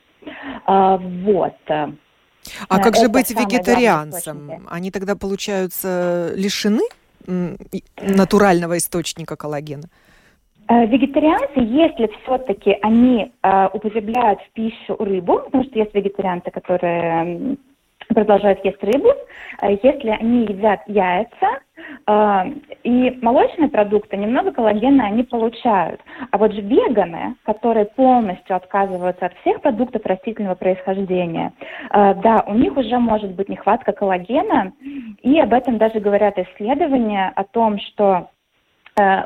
Вот. 0.66 1.56
А 1.68 2.80
как 2.80 2.96
же 2.96 3.10
быть 3.10 3.30
вегетарианцем? 3.30 4.68
Они 4.70 4.90
тогда, 4.90 5.16
получаются, 5.16 6.32
лишены 6.36 6.82
натурального 7.98 8.78
источника 8.78 9.36
коллагена? 9.36 9.88
Э, 10.70 10.86
вегетарианцы, 10.86 11.60
если 11.60 12.10
все-таки 12.22 12.78
они 12.82 13.32
э, 13.44 13.68
употребляют 13.74 14.40
в 14.42 14.52
пищу 14.54 14.96
рыбу, 14.98 15.40
потому 15.40 15.64
что 15.66 15.80
есть 15.80 15.94
вегетарианцы, 15.94 16.52
которые 16.52 17.58
продолжают 18.14 18.64
есть 18.64 18.82
рыбу, 18.84 19.10
э, 19.62 19.78
если 19.84 20.10
они 20.10 20.44
едят 20.46 20.82
яйца 20.88 21.60
э, 22.08 22.44
и 22.84 23.20
молочные 23.22 23.70
продукты, 23.70 24.18
немного 24.18 24.52
коллагена 24.52 25.06
они 25.06 25.24
получают. 25.24 26.02
А 26.32 26.38
вот 26.38 26.54
же 26.54 26.62
веганы, 26.62 27.36
которые 27.44 27.86
полностью 27.86 28.56
отказываются 28.56 29.26
от 29.26 29.34
всех 29.40 29.62
продуктов 29.62 30.06
растительного 30.06 30.56
происхождения, 30.56 31.54
э, 31.92 32.14
да, 32.16 32.44
у 32.48 32.54
них 32.54 32.78
уже 32.78 32.98
может 33.00 33.32
быть 33.32 33.50
нехватка 33.50 33.92
коллагена, 33.92 34.74
и 35.22 35.40
об 35.40 35.54
этом 35.54 35.78
даже 35.78 36.00
говорят 36.00 36.38
исследования 36.38 37.32
о 37.36 37.44
том, 37.44 37.80
что 37.80 38.30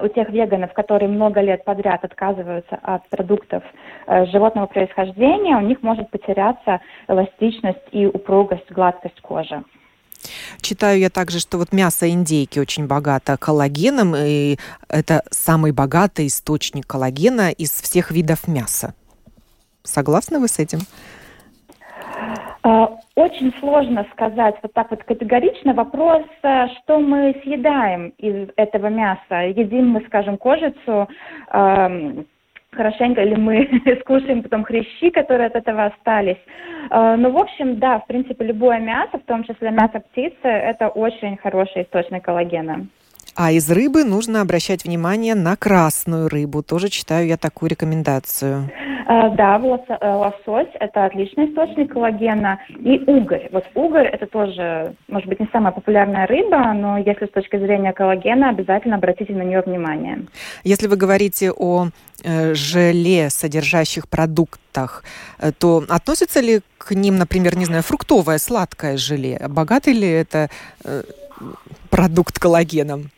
у 0.01 0.07
тех 0.07 0.29
веганов, 0.29 0.73
которые 0.73 1.09
много 1.09 1.41
лет 1.41 1.65
подряд 1.65 2.03
отказываются 2.03 2.79
от 2.81 3.07
продуктов 3.09 3.63
э, 4.07 4.25
животного 4.27 4.67
происхождения, 4.67 5.57
у 5.57 5.61
них 5.61 5.81
может 5.81 6.09
потеряться 6.09 6.79
эластичность 7.07 7.83
и 7.91 8.05
упругость, 8.05 8.71
гладкость 8.71 9.19
кожи. 9.21 9.63
Читаю 10.61 10.99
я 10.99 11.09
также, 11.09 11.39
что 11.39 11.57
вот 11.57 11.73
мясо 11.73 12.09
индейки 12.09 12.59
очень 12.59 12.87
богато 12.87 13.37
коллагеном, 13.37 14.15
и 14.15 14.57
это 14.89 15.23
самый 15.31 15.71
богатый 15.71 16.27
источник 16.27 16.87
коллагена 16.87 17.51
из 17.51 17.71
всех 17.71 18.11
видов 18.11 18.47
мяса. 18.47 18.93
Согласны 19.83 20.39
вы 20.39 20.47
с 20.47 20.59
этим? 20.59 20.79
А, 22.67 22.97
очень 23.15 23.53
сложно 23.61 24.05
сказать 24.11 24.55
вот 24.61 24.73
так 24.73 24.91
вот 24.91 25.01
категорично 25.05 25.73
вопрос, 25.73 26.23
э, 26.43 26.67
что 26.67 26.99
мы 26.99 27.33
съедаем 27.41 28.09
из 28.17 28.49
этого 28.57 28.87
мяса. 28.87 29.47
Едим 29.47 29.87
мы, 29.91 30.01
скажем, 30.07 30.37
кожицу, 30.37 31.07
хорошенько, 32.71 33.21
или 33.21 33.35
мы 33.35 33.69
скушаем 34.01 34.43
потом 34.43 34.65
хрящи, 34.65 35.11
которые 35.11 35.47
от 35.47 35.55
этого 35.55 35.85
остались. 35.85 36.43
Э, 36.91 37.15
ну, 37.15 37.31
в 37.31 37.37
общем, 37.37 37.79
да, 37.79 37.99
в 37.99 38.07
принципе, 38.07 38.43
любое 38.43 38.79
мясо, 38.79 39.17
в 39.17 39.23
том 39.23 39.45
числе 39.45 39.71
мясо 39.71 40.01
птицы, 40.01 40.47
это 40.49 40.89
очень 40.89 41.37
хороший 41.37 41.83
источник 41.83 42.25
коллагена. 42.25 42.85
А 43.39 43.51
из 43.51 43.69
рыбы 43.69 44.03
нужно 44.03 44.41
обращать 44.41 44.83
внимание 44.83 45.35
на 45.35 45.55
красную 45.55 46.27
рыбу. 46.27 46.63
Тоже 46.63 46.89
читаю 46.89 47.27
я 47.27 47.37
такую 47.37 47.69
рекомендацию. 47.69 48.71
Э, 49.07 49.29
да, 49.37 49.61
э, 49.61 50.11
лосось– 50.11 50.69
это 50.79 51.05
отличный 51.05 51.51
источник 51.51 51.93
коллагена. 51.93 52.59
И 52.79 52.97
угорь. 53.05 53.47
Вот 53.51 53.63
угорь– 53.75 54.07
это 54.11 54.25
тоже, 54.25 54.95
может 55.07 55.29
быть, 55.29 55.39
не 55.39 55.47
самая 55.51 55.71
популярная 55.71 56.25
рыба, 56.25 56.73
но 56.73 56.97
если 56.97 57.27
с 57.27 57.29
точки 57.29 57.59
зрения 57.59 57.93
коллагена, 57.93 58.49
обязательно 58.49 58.95
обратите 58.95 59.33
на 59.33 59.43
нее 59.43 59.61
внимание. 59.61 60.25
Если 60.63 60.87
вы 60.87 60.95
говорите 60.95 61.51
о 61.51 61.89
э, 62.23 62.55
желе, 62.55 63.29
содержащих 63.29 64.09
продуктах, 64.09 65.03
то 65.59 65.83
относится 65.89 66.39
ли 66.39 66.61
к 66.79 66.91
ним, 66.91 67.17
например, 67.17 67.55
не 67.55 67.65
знаю, 67.65 67.83
фруктовое, 67.83 68.39
сладкое 68.39 68.97
желе? 68.97 69.39
Богатый 69.47 69.93
ли 69.93 70.09
это 70.09 70.49
продукт 71.91 72.39
коллагеном? 72.39 73.11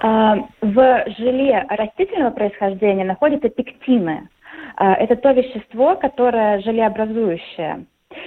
А, 0.00 0.36
в 0.60 1.04
желе 1.18 1.64
растительного 1.68 2.30
происхождения 2.30 3.04
находятся 3.04 3.48
пектины. 3.48 4.28
А, 4.76 4.94
это 4.94 5.16
то 5.16 5.32
вещество, 5.32 5.96
которое 5.96 6.60
желеобразующее. 6.60 7.86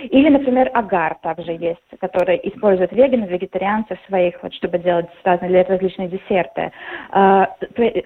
Или, 0.10 0.30
например, 0.30 0.70
агар 0.74 1.18
также 1.22 1.54
есть, 1.54 1.80
который 2.00 2.40
используют 2.44 2.92
веганы, 2.92 3.26
вегетарианцы 3.26 3.96
в 3.96 4.08
своих, 4.08 4.36
вот, 4.44 4.54
чтобы 4.54 4.80
делать 4.80 5.08
разные 5.24 5.64
различные 5.64 6.10
десерты. 6.10 6.72
А, 7.12 7.56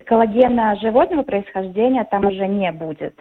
коллагена 0.05 0.75
животного 0.79 1.23
происхождения 1.23 2.03
там 2.05 2.25
уже 2.25 2.47
не 2.47 2.71
будет. 2.71 3.15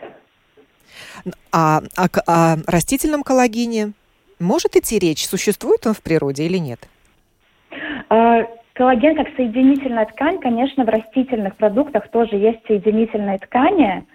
А 1.52 1.80
о, 1.96 2.08
о 2.26 2.56
растительном 2.66 3.22
коллагене 3.22 3.92
может 4.38 4.76
идти 4.76 4.98
речь? 4.98 5.26
Существует 5.26 5.86
он 5.86 5.94
в 5.94 6.02
природе 6.02 6.44
или 6.44 6.58
нет? 6.58 6.80
Коллаген 8.80 9.14
как 9.14 9.28
соединительная 9.36 10.06
ткань, 10.06 10.38
конечно, 10.38 10.86
в 10.86 10.88
растительных 10.88 11.54
продуктах 11.56 12.08
тоже 12.08 12.36
есть 12.36 12.66
соединительные 12.66 13.36
ткани, 13.36 14.06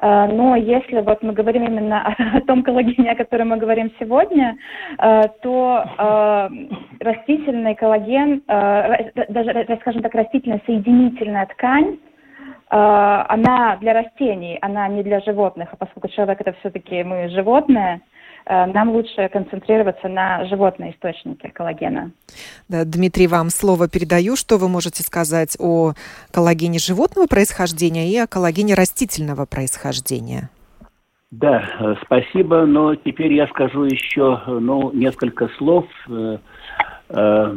э, 0.00 0.26
но 0.32 0.54
если 0.54 1.00
вот 1.00 1.24
мы 1.24 1.32
говорим 1.32 1.64
именно 1.64 2.14
о 2.36 2.40
том 2.42 2.62
коллагене, 2.62 3.10
о 3.10 3.16
котором 3.16 3.48
мы 3.48 3.56
говорим 3.56 3.90
сегодня, 3.98 4.56
э, 5.00 5.22
то 5.42 5.84
э, 5.98 6.48
растительный 7.00 7.74
коллаген, 7.74 8.42
даже, 8.46 9.78
скажем 9.80 10.02
так, 10.02 10.14
растительная 10.14 10.62
соединительная 10.66 11.46
ткань, 11.46 11.98
она 12.68 13.76
для 13.80 13.92
растений, 13.92 14.56
она 14.62 14.86
не 14.86 15.02
для 15.02 15.20
животных, 15.20 15.70
а 15.72 15.76
поскольку 15.76 16.08
человек 16.08 16.40
это 16.40 16.52
все-таки 16.60 17.02
мы 17.02 17.28
животные, 17.28 17.96
Э, 17.96 18.11
нам 18.46 18.90
лучше 18.90 19.28
концентрироваться 19.28 20.08
на 20.08 20.44
животные 20.46 20.92
источники 20.92 21.48
коллагена. 21.48 22.10
Да, 22.68 22.84
Дмитрий, 22.84 23.26
вам 23.26 23.50
слово 23.50 23.88
передаю. 23.88 24.36
Что 24.36 24.58
вы 24.58 24.68
можете 24.68 25.02
сказать 25.02 25.56
о 25.58 25.92
коллагене 26.30 26.78
животного 26.78 27.26
происхождения 27.26 28.08
и 28.10 28.16
о 28.18 28.26
коллагене 28.26 28.74
растительного 28.74 29.46
происхождения? 29.46 30.50
Да, 31.30 31.64
э, 31.80 31.94
спасибо, 32.04 32.66
но 32.66 32.94
теперь 32.94 33.32
я 33.32 33.46
скажу 33.46 33.84
еще 33.84 34.40
ну, 34.46 34.92
несколько 34.92 35.48
слов. 35.56 35.86
Э, 36.08 37.56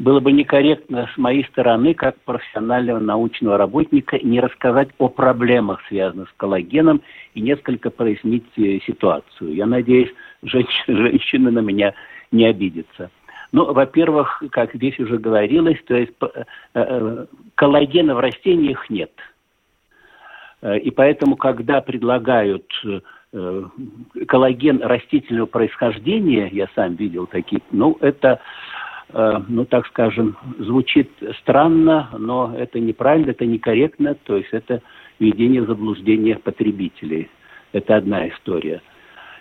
было 0.00 0.18
бы 0.18 0.32
некорректно 0.32 1.08
с 1.14 1.18
моей 1.18 1.44
стороны, 1.44 1.92
как 1.92 2.16
профессионального 2.22 2.98
научного 2.98 3.58
работника, 3.58 4.18
не 4.18 4.40
рассказать 4.40 4.88
о 4.98 5.08
проблемах, 5.08 5.80
связанных 5.88 6.30
с 6.30 6.32
коллагеном, 6.38 7.02
и 7.34 7.42
несколько 7.42 7.90
прояснить 7.90 8.46
э, 8.56 8.80
ситуацию. 8.86 9.54
Я 9.54 9.66
надеюсь, 9.66 10.10
женщины, 10.42 10.96
женщины 11.10 11.50
на 11.50 11.58
меня 11.58 11.92
не 12.32 12.46
обидятся. 12.46 13.10
Ну, 13.52 13.72
во-первых, 13.72 14.42
как 14.50 14.74
здесь 14.74 14.98
уже 14.98 15.18
говорилось, 15.18 15.78
то 15.86 15.94
есть 15.94 16.14
э, 16.22 16.44
э, 16.74 17.26
коллагена 17.54 18.14
в 18.14 18.20
растениях 18.20 18.88
нет. 18.88 19.12
И 20.82 20.90
поэтому, 20.90 21.36
когда 21.36 21.80
предлагают 21.80 22.70
коллаген 24.28 24.82
растительного 24.82 25.46
происхождения, 25.46 26.48
я 26.52 26.68
сам 26.74 26.96
видел 26.96 27.26
такие, 27.26 27.62
ну, 27.70 27.96
это 28.02 28.40
ну, 29.12 29.64
так 29.64 29.86
скажем, 29.86 30.36
звучит 30.58 31.10
странно, 31.40 32.10
но 32.18 32.54
это 32.56 32.78
неправильно, 32.78 33.30
это 33.30 33.46
некорректно, 33.46 34.14
то 34.14 34.36
есть 34.36 34.50
это 34.52 34.82
введение 35.18 35.62
в 35.62 35.66
заблуждение 35.66 36.36
потребителей. 36.36 37.28
Это 37.72 37.96
одна 37.96 38.28
история. 38.28 38.82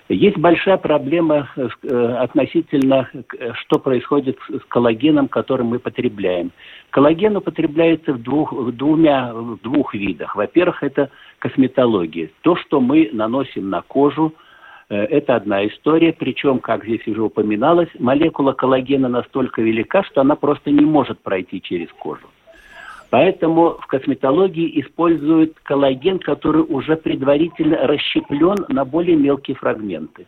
Есть 0.09 0.37
большая 0.37 0.77
проблема 0.77 1.49
э, 1.55 2.15
относительно, 2.17 3.07
что 3.53 3.77
происходит 3.77 4.39
с 4.49 4.65
коллагеном, 4.67 5.27
который 5.27 5.65
мы 5.65 5.77
потребляем. 5.77 6.51
Коллаген 6.89 7.37
употребляется 7.37 8.13
в 8.13 8.23
двух, 8.23 8.51
в 8.51 8.71
двумя, 8.71 9.31
в 9.33 9.59
двух 9.61 9.93
видах. 9.93 10.35
Во-первых, 10.35 10.81
это 10.81 11.11
косметология. 11.37 12.31
То, 12.41 12.55
что 12.55 12.81
мы 12.81 13.09
наносим 13.13 13.69
на 13.69 13.81
кожу– 13.81 14.33
Э, 14.43 14.48
это 14.89 15.35
одна 15.35 15.67
история, 15.67 16.13
причем, 16.13 16.59
как 16.59 16.83
здесь 16.83 17.07
уже 17.07 17.21
упоминалось, 17.21 17.89
молекула 17.99 18.53
коллагена 18.53 19.07
настолько 19.07 19.61
велика, 19.61 20.03
что 20.03 20.21
она 20.21 20.35
просто 20.35 20.71
не 20.71 20.83
может 20.83 21.19
пройти 21.19 21.61
через 21.61 21.89
кожу. 21.89 22.27
Поэтому 23.11 23.77
в 23.79 23.87
косметологии 23.87 24.81
используют 24.81 25.59
коллаген, 25.63 26.19
который 26.19 26.61
уже 26.61 26.95
предварительно 26.95 27.87
расщеплен 27.87 28.65
на 28.67 28.85
более 28.85 29.15
мелкие 29.15 29.55
фрагменты. 29.55 30.27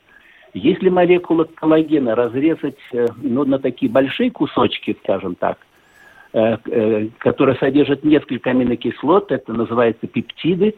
Если 0.53 0.89
молекулу 0.89 1.45
коллагена 1.45 2.15
разрезать 2.15 2.77
э, 2.91 3.07
ну, 3.21 3.45
на 3.45 3.59
такие 3.59 3.91
большие 3.91 4.31
кусочки, 4.31 4.97
скажем 5.03 5.35
так, 5.35 5.57
которые 7.17 7.57
содержат 7.57 8.05
несколько 8.05 8.51
аминокислот, 8.51 9.33
это 9.33 9.51
называется 9.51 10.07
пептиды, 10.07 10.75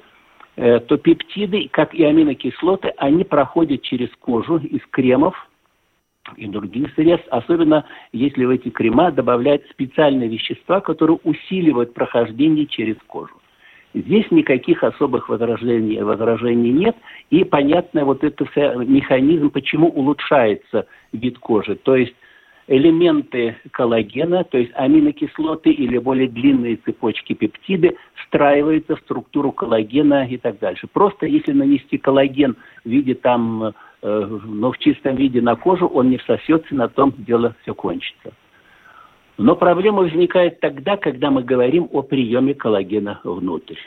то 0.55 0.97
пептиды, 0.97 1.67
как 1.71 1.93
и 1.95 2.03
аминокислоты, 2.03 2.93
они 2.97 3.23
проходят 3.23 3.81
через 3.81 4.09
кожу 4.19 4.57
из 4.57 4.81
кремов, 4.91 5.49
и 6.37 6.47
других 6.47 6.93
средств, 6.95 7.27
особенно 7.31 7.85
если 8.11 8.45
в 8.45 8.49
эти 8.49 8.69
крема 8.69 9.11
добавляют 9.11 9.65
специальные 9.69 10.29
вещества, 10.29 10.79
которые 10.79 11.19
усиливают 11.23 11.93
прохождение 11.93 12.65
через 12.65 12.95
кожу. 13.07 13.33
Здесь 13.93 14.25
никаких 14.31 14.83
особых 14.83 15.29
возражений, 15.29 16.01
возражений 16.01 16.71
нет, 16.71 16.95
и 17.29 17.43
понятно 17.43 18.05
вот 18.05 18.23
этот 18.23 18.49
механизм, 18.87 19.51
почему 19.51 19.87
улучшается 19.89 20.87
вид 21.11 21.37
кожи. 21.37 21.75
То 21.75 21.95
есть 21.95 22.15
элементы 22.67 23.57
коллагена, 23.71 24.43
то 24.43 24.57
есть 24.57 24.71
аминокислоты 24.75 25.71
или 25.71 25.97
более 25.97 26.27
длинные 26.27 26.77
цепочки 26.77 27.33
пептиды, 27.33 27.97
встраиваются 28.15 28.95
в 28.95 28.99
структуру 28.99 29.51
коллагена 29.51 30.27
и 30.27 30.37
так 30.37 30.59
дальше. 30.59 30.87
Просто 30.91 31.25
если 31.25 31.51
нанести 31.51 31.97
коллаген 31.97 32.55
в 32.83 32.89
виде 32.89 33.15
там 33.15 33.73
Э, 34.03 34.39
но 34.43 34.71
в 34.73 34.77
чистом 34.79 35.15
виде 35.15 35.41
на 35.41 35.55
кожу 35.55 35.87
он 35.87 36.09
не 36.09 36.17
всосется, 36.17 36.75
на 36.75 36.89
том 36.89 37.13
дело 37.17 37.55
все 37.61 37.73
кончится. 37.73 38.33
Но 39.37 39.55
проблема 39.55 39.99
возникает 39.99 40.59
тогда, 40.59 40.97
когда 40.97 41.31
мы 41.31 41.41
говорим 41.41 41.87
о 41.91 42.01
приеме 42.01 42.53
коллагена 42.53 43.21
внутрь. 43.23 43.77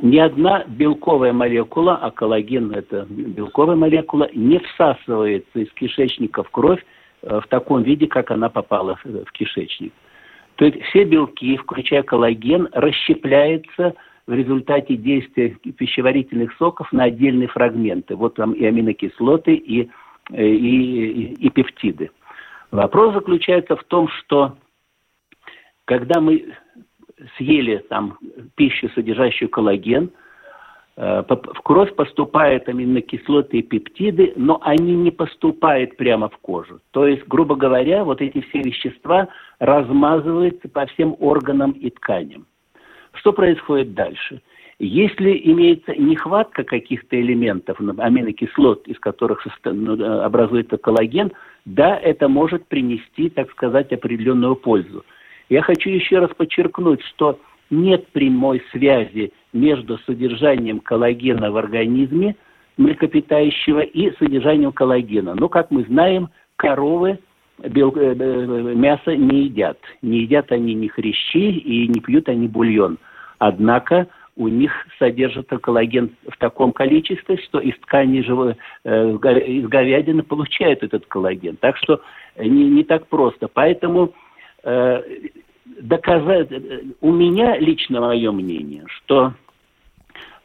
Ни 0.00 0.18
одна 0.18 0.64
белковая 0.66 1.32
молекула, 1.32 1.96
а 1.96 2.10
коллаген– 2.10 2.72
это 2.74 3.06
белковая 3.08 3.76
молекула, 3.76 4.28
не 4.32 4.58
всасывается 4.58 5.58
из 5.58 5.70
кишечника 5.72 6.42
в 6.44 6.50
кровь 6.50 6.84
э, 7.22 7.40
в 7.40 7.46
таком 7.48 7.82
виде, 7.82 8.06
как 8.06 8.30
она 8.30 8.48
попала 8.48 8.98
в 9.04 9.32
кишечник. 9.32 9.92
То 10.56 10.64
есть 10.64 10.80
все 10.84 11.04
белки, 11.04 11.56
включая 11.56 12.02
коллаген, 12.02 12.68
расщепляются– 12.72 13.94
в 14.28 14.32
результате 14.34 14.96
действия 14.96 15.56
пищеварительных 15.78 16.54
соков 16.58 16.92
на 16.92 17.04
отдельные 17.04 17.48
фрагменты. 17.48 18.14
Вот 18.14 18.34
там 18.34 18.52
и 18.52 18.62
аминокислоты, 18.62 19.54
и, 19.54 19.88
э, 20.32 20.46
и, 20.46 21.06
и, 21.06 21.46
и 21.46 21.48
пептиды. 21.48 22.10
Вопрос 22.70 23.14
заключается 23.14 23.74
в 23.74 23.84
том, 23.84 24.06
что 24.08 24.58
когда 25.86 26.20
мы 26.20 26.44
съели 27.36 27.78
там 27.88 28.18
пищу, 28.56 28.88
содержащую 28.94 29.48
коллаген, 29.48 30.10
э, 30.96 31.22
в 31.28 31.62
кровь 31.62 31.94
поступают 31.94 32.68
аминокислоты 32.68 33.58
и 33.58 33.62
пептиды, 33.62 34.32
но 34.36 34.58
они 34.62 34.94
не 34.94 35.10
поступают 35.10 35.96
прямо 35.96 36.28
в 36.28 36.36
кожу. 36.38 36.80
То 36.90 37.06
есть, 37.06 37.26
грубо 37.26 37.56
говоря, 37.56 38.04
вот 38.04 38.20
эти 38.20 38.40
все 38.40 38.62
вещества 38.62 39.28
размазываются 39.58 40.68
по 40.68 40.86
всем 40.86 41.16
органам 41.18 41.72
и 41.72 41.90
тканям. 41.90 42.46
Что 43.12 43.32
происходит 43.32 43.94
дальше? 43.94 44.40
Если 44.80 45.40
имеется 45.44 45.92
нехватка 45.96 46.62
каких-то 46.62 47.20
элементов, 47.20 47.80
аминокислот, 47.80 48.86
из 48.86 48.98
которых 49.00 49.44
ну, 49.64 50.22
образуется 50.22 50.76
коллаген, 50.76 51.32
да, 51.64 51.98
это 51.98 52.28
может 52.28 52.66
принести, 52.68 53.28
так 53.28 53.50
сказать, 53.50 53.92
определенную 53.92 54.54
пользу. 54.54 55.04
Я 55.48 55.62
хочу 55.62 55.90
еще 55.90 56.18
раз 56.18 56.30
подчеркнуть, 56.36 57.02
что 57.02 57.38
нет 57.70 58.06
прямой 58.08 58.62
связи 58.70 59.32
между 59.52 59.98
содержанием 59.98 60.80
коллагена 60.80 61.50
в 61.50 61.56
организме 61.56 62.36
млекопитающего 62.76 63.80
и 63.80 64.14
содержанием 64.18 64.72
коллагена. 64.72 65.34
Но, 65.34 65.48
как 65.48 65.70
мы 65.70 65.84
знаем, 65.84 66.28
коровы 66.56 67.18
бел... 67.58 67.92
Э, 67.96 68.14
э, 68.18 68.74
мясо 68.74 69.16
не 69.16 69.44
едят. 69.44 69.78
Не 70.02 70.20
едят 70.20 70.52
они 70.52 70.74
ни 70.74 70.88
хрящи 70.88 71.50
и 71.50 71.88
не 71.88 72.00
пьют 72.00 72.28
они 72.28 72.46
бульон. 72.46 72.98
Однако 73.38 74.06
у 74.36 74.46
них 74.46 74.72
содержится 74.98 75.58
коллаген 75.58 76.10
в 76.28 76.38
таком 76.38 76.72
количестве, 76.72 77.38
что 77.38 77.58
из 77.58 77.76
ткани 77.80 78.20
живой, 78.20 78.54
э, 78.84 79.10
из 79.46 79.66
говядины 79.66 80.22
получают 80.22 80.82
этот 80.84 81.06
коллаген. 81.06 81.56
Так 81.56 81.76
что 81.78 82.00
не, 82.38 82.68
не 82.68 82.84
так 82.84 83.08
просто. 83.08 83.48
Поэтому 83.48 84.14
э, 84.64 85.02
доказать, 85.80 86.48
у 87.00 87.12
меня 87.12 87.58
лично 87.58 88.00
мое 88.00 88.32
мнение, 88.32 88.84
что 88.88 89.32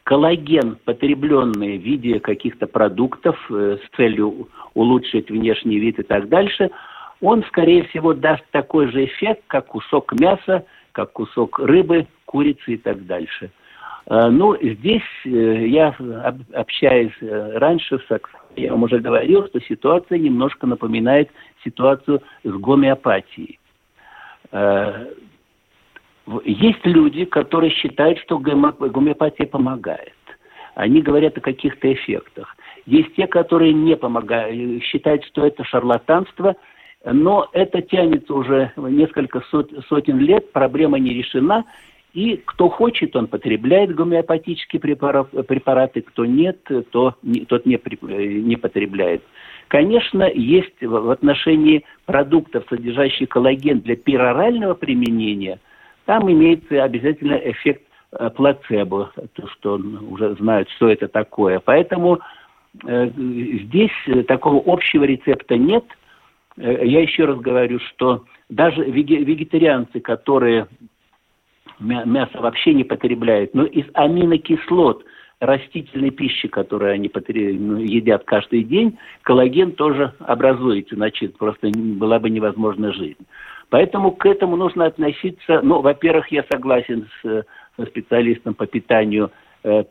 коллаген, 0.04 0.78
потребленный 0.84 1.78
в 1.78 1.82
виде 1.82 2.19
каких-то 2.19 2.67
продуктов 2.67 3.38
э, 3.49 3.78
с 3.84 3.95
целью 3.95 4.49
улучшить 4.73 5.30
внешний 5.30 5.80
вид 5.80 5.99
и 5.99 6.04
так 6.04 6.30
дальше, 6.30 6.71
он, 7.21 7.43
скорее 7.45 7.84
всего, 7.86 8.13
даст 8.13 8.43
такой 8.52 8.91
же 8.91 9.06
эффект, 9.06 9.43
как 9.47 9.67
кусок 9.67 10.13
мяса, 10.19 10.65
как 10.91 11.13
кусок 11.13 11.60
рыбы, 11.60 12.06
курицы 12.26 12.73
и 12.73 12.78
так 12.78 13.06
дальше. 13.06 13.49
А, 14.08 14.30
ну, 14.30 14.58
здесь 14.62 15.02
э, 15.26 15.67
я, 15.67 15.95
общаясь 16.54 17.13
э, 17.21 17.58
раньше 17.58 17.99
с 17.99 18.19
я 18.56 18.71
вам 18.71 18.84
уже 18.84 18.99
говорил, 18.99 19.47
что 19.47 19.60
ситуация 19.62 20.19
немножко 20.19 20.67
напоминает 20.67 21.30
ситуацию 21.63 22.21
с 22.43 22.52
гомеопатией. 22.52 23.60
А, 24.54 25.08
есть 26.46 26.86
люди, 26.86 27.26
которые 27.26 27.72
считают, 27.72 28.20
что 28.20 28.39
гомеопатия 28.39 29.46
помогает. 29.46 30.13
Они 30.76 31.02
говорят 31.02 31.38
о 31.38 31.42
каких-то 31.42 31.92
эффектах. 31.92 32.56
Есть 32.86 33.13
те, 33.16 33.28
которые 33.28 33.74
не 33.74 33.98
помогают, 33.98 34.82
считают, 34.84 35.26
что 35.26 35.46
это 35.46 35.66
шарлатанство– 35.66 36.56
но 37.06 37.50
это 37.52 37.82
тянется 37.82 38.34
уже 38.34 38.72
несколько 38.78 39.42
сот, 39.52 39.72
сотен 39.89 40.20
лет, 40.20 40.52
проблема 40.54 41.00
не 41.00 41.13
решена, 41.13 41.66
и 42.13 42.38
кто 42.46 42.70
хочет, 42.70 43.16
он 43.16 43.28
потребляет 43.28 43.94
гомеопатические 43.94 44.80
препараты, 44.80 46.02
кто 46.02 46.26
нет, 46.26 46.60
то, 46.92 47.16
тот 47.48 47.66
не, 47.66 47.80
не 48.42 48.56
потребляет. 48.56 49.24
Конечно, 49.67 50.30
есть 50.34 50.82
в 50.82 51.10
отношении 51.10 51.84
продуктов, 52.06 52.65
содержащих 52.69 53.30
коллаген 53.30 53.80
для 53.80 53.95
перорального 53.95 54.73
применения, 54.73 55.60
там 56.06 56.30
имеется 56.32 56.84
обязательно 56.84 57.34
эффект 57.34 57.84
э, 58.12 58.30
плацебо, 58.30 59.12
то, 59.34 59.47
что 59.47 59.76
уже 59.76 60.36
знают, 60.36 60.69
что 60.71 60.89
это 60.89 61.08
такое. 61.08 61.60
Поэтому 61.60 62.19
э, 62.86 63.10
здесь 63.15 64.26
такого 64.28 64.62
общего 64.65 65.04
рецепта 65.04 65.58
нет– 65.58 65.86
Э, 66.58 66.86
я 66.86 67.02
еще 67.02 67.26
раз 67.26 67.39
говорю, 67.39 67.80
что 67.80 68.26
даже 68.49 68.84
вегетарианцы, 68.84 69.99
которые 69.99 70.67
мясо 71.80 72.39
вообще 72.39 72.73
не 72.73 72.84
потребляют, 72.84 73.54
но 73.54 73.65
из 73.65 73.86
аминокислот 73.93 75.04
растительной 75.45 76.12
пищи, 76.12 76.47
которую 76.47 76.93
они 76.93 77.12
ну, 77.13 77.77
едят 77.77 78.23
каждый 78.25 78.63
день, 78.63 78.97
коллаген 79.23 79.73
тоже 79.73 80.13
образуется, 80.19 80.95
значит, 80.95 81.38
просто 81.38 81.69
была 81.75 82.19
бы 82.19 82.29
невозможна 82.29 82.93
жизнь. 82.93 83.25
Поэтому 83.69 84.12
к 84.12 84.25
этому 84.25 84.56
нужно 84.56 84.86
относиться, 84.86 85.62
ну, 85.62 85.82
во-первых, 85.82 86.32
я 86.32 86.45
согласен 86.51 87.08
с, 87.21 87.43
специалистом 87.88 88.53
по 88.53 88.67
питанию, 88.67 89.32
э, 89.63 89.84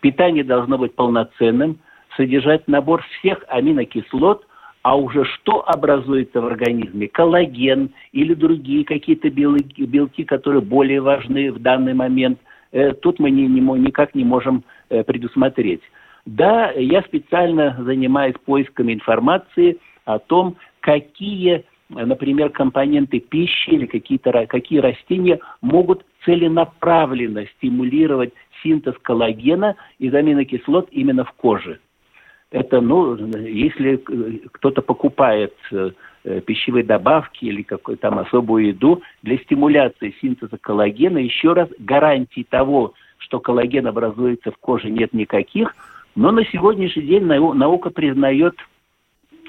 питание 0.00 0.44
должно 0.44 0.76
быть 0.76 0.94
полноценным, 0.94 1.78
содержать 2.16 2.66
набор 2.66 3.02
всех 3.18 3.44
аминокислот, 3.48 4.44
а 4.82 4.96
уже 4.96 5.24
что 5.24 5.68
образуется 5.68 6.40
в 6.40 6.46
организме? 6.46 7.08
Коллаген 7.08 7.90
или 8.12 8.34
другие 8.34 8.84
какие-то 8.84 9.30
белки, 9.30 10.24
которые 10.24 10.62
более 10.62 11.00
важны 11.00 11.52
в 11.52 11.60
данный 11.60 11.94
момент. 11.94 12.38
Э, 12.72 12.92
тут 12.92 13.18
мы 13.18 13.30
никак 13.30 14.14
не 14.14 14.24
можем 14.24 14.64
предусмотреть. 14.88 15.82
Да, 16.26 16.70
я 16.72 17.02
специально 17.02 17.76
занимаюсь 17.80 18.34
поисками 18.44 18.92
информации 18.92 19.78
о 20.04 20.18
том, 20.18 20.56
какие, 20.80 21.64
например, 21.88 22.50
компоненты 22.50 23.20
пищи 23.20 23.70
или 23.70 23.86
какие-то, 23.86 24.46
какие 24.46 24.80
растения 24.80 25.38
могут 25.62 26.04
целенаправленно 26.24 27.46
стимулировать 27.56 28.32
синтез 28.62 28.94
коллагена 29.02 29.76
из 29.98 30.14
аминокислот 30.14 30.88
именно 30.90 31.24
в 31.24 31.32
коже 31.32 31.78
это, 32.50 32.80
ну, 32.80 33.16
если 33.16 33.96
кто-то 34.52 34.80
покупает 34.80 35.54
э, 35.70 35.90
пищевые 36.46 36.84
добавки 36.84 37.44
или 37.44 37.62
какую-то 37.62 38.02
там 38.02 38.18
особую 38.18 38.68
еду 38.68 39.02
для 39.22 39.38
стимуляции 39.38 40.14
синтеза 40.20 40.56
коллагена, 40.58 41.18
еще 41.18 41.52
раз, 41.52 41.68
гарантий 41.78 42.44
того, 42.44 42.94
что 43.18 43.40
коллаген 43.40 43.86
образуется 43.86 44.50
в 44.50 44.56
коже, 44.58 44.90
нет 44.90 45.12
никаких. 45.12 45.74
Но 46.14 46.30
на 46.30 46.44
сегодняшний 46.46 47.02
день 47.02 47.24
наука 47.24 47.90
признает 47.90 48.54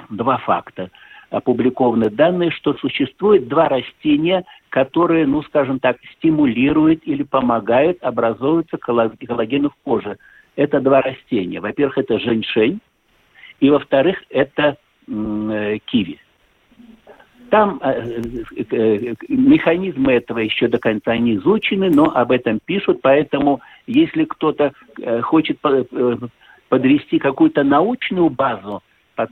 два 0.10 0.38
факта. 0.38 0.89
Опубликованы 1.29 2.10
данные, 2.10 2.51
что 2.51 2.73
существует 2.73 3.47
два 3.47 3.69
растения, 3.69 4.45
которые, 4.69 5.27
ну, 5.27 5.43
скажем 5.43 5.79
так, 5.79 5.97
стимулируют 6.15 7.01
или 7.05 7.23
помогают 7.23 8.01
образовываться 8.01 8.77
коллагену 8.77 9.69
в 9.69 9.75
коже. 9.84 10.17
Это 10.55 10.79
два 10.82 11.01
растения. 11.01 11.62
Во-первых, 11.62 11.99
это 11.99 12.19
женьшень, 12.19 12.79
и, 13.60 13.69
во-вторых, 13.69 14.17
это 14.29 14.77
э, 15.08 15.77
киви. 15.86 16.19
Там 17.49 17.81
механизмы 19.27 20.13
этого 20.13 20.39
еще 20.39 20.67
до 20.67 20.77
конца 20.77 21.17
не 21.17 21.35
изучены, 21.35 21.89
но 21.89 22.05
об 22.05 22.31
этом 22.31 22.59
пишут, 22.63 23.01
поэтому 23.01 23.62
если 23.88 24.25
кто-то 24.25 24.73
хочет 25.21 25.59
подвести 26.69 27.19
какую-то 27.19 27.63
научную 27.63 28.29
базу 28.29 28.83
под, 29.15 29.31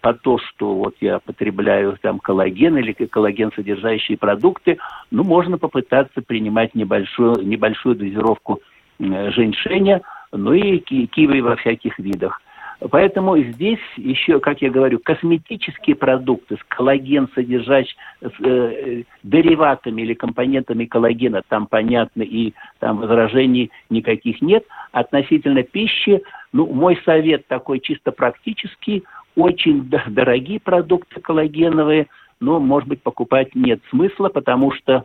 под 0.00 0.20
то, 0.22 0.38
что 0.38 0.74
вот 0.74 0.96
я 1.00 1.18
потребляю 1.18 1.96
там 2.00 2.18
коллаген 2.18 2.76
или 2.76 2.92
коллаген 2.92 3.50
содержащие 3.54 4.18
продукты, 4.18 4.78
ну, 5.10 5.24
можно 5.24 5.58
попытаться 5.58 6.20
принимать 6.20 6.74
небольшую, 6.74 7.46
небольшую 7.46 7.96
дозировку 7.96 8.60
женьшеня, 8.98 10.02
ну 10.32 10.52
и 10.52 10.78
киви 10.78 11.40
во 11.40 11.56
всяких 11.56 11.98
видах. 11.98 12.42
Поэтому 12.90 13.36
здесь 13.38 13.80
еще, 13.96 14.38
как 14.38 14.62
я 14.62 14.70
говорю, 14.70 15.00
косметические 15.00 15.96
продукты 15.96 16.56
с 16.56 16.64
коллаген 16.68 17.28
содержащими 17.34 17.98
с 18.22 18.44
э, 18.44 19.02
дериватами 19.24 20.02
или 20.02 20.14
компонентами 20.14 20.84
коллагена, 20.84 21.42
там 21.48 21.66
понятно, 21.66 22.22
и 22.22 22.52
там 22.78 22.98
возражений 22.98 23.72
никаких 23.90 24.40
нет. 24.42 24.64
Относительно 24.92 25.64
пищи, 25.64 26.22
ну, 26.52 26.72
мой 26.72 27.00
совет 27.04 27.48
такой 27.48 27.80
чисто 27.80 28.12
практический, 28.12 29.02
очень 29.34 29.90
дорогие 30.08 30.60
продукты 30.60 31.20
коллагеновые, 31.20 32.06
но, 32.38 32.60
может 32.60 32.88
быть, 32.88 33.02
покупать 33.02 33.56
нет 33.56 33.80
смысла, 33.90 34.28
потому 34.28 34.70
что 34.72 35.04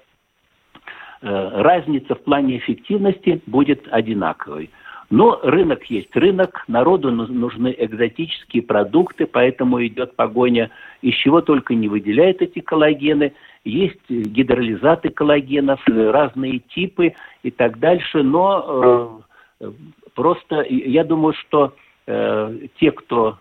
э, 1.22 1.50
разница 1.62 2.14
в 2.14 2.24
плане 2.24 2.58
эффективности 2.58 3.42
будет 3.48 3.88
одинаковой. 3.90 4.70
Но 5.16 5.40
рынок 5.44 5.84
есть 5.92 6.16
рынок, 6.16 6.64
народу 6.68 7.12
нужны 7.12 7.76
экзотические 7.78 8.64
продукты, 8.64 9.28
поэтому 9.28 9.86
идет 9.86 10.16
погоня, 10.16 10.72
из 11.04 11.14
чего 11.14 11.42
только 11.42 11.76
не 11.76 11.88
выделяют 11.88 12.42
эти 12.42 12.62
коллагены. 12.62 13.34
Есть 13.64 14.10
гидролизаты 14.10 15.10
коллагенов, 15.12 15.80
разные 15.86 16.62
типы 16.74 17.14
и 17.44 17.52
так 17.52 17.78
дальше, 17.78 18.24
но 18.24 19.22
э, 19.62 19.72
просто 20.16 20.66
я 20.68 21.04
думаю, 21.04 21.36
что 21.36 21.76
э, 22.08 22.58
те, 22.80 22.92
кто 22.92 23.38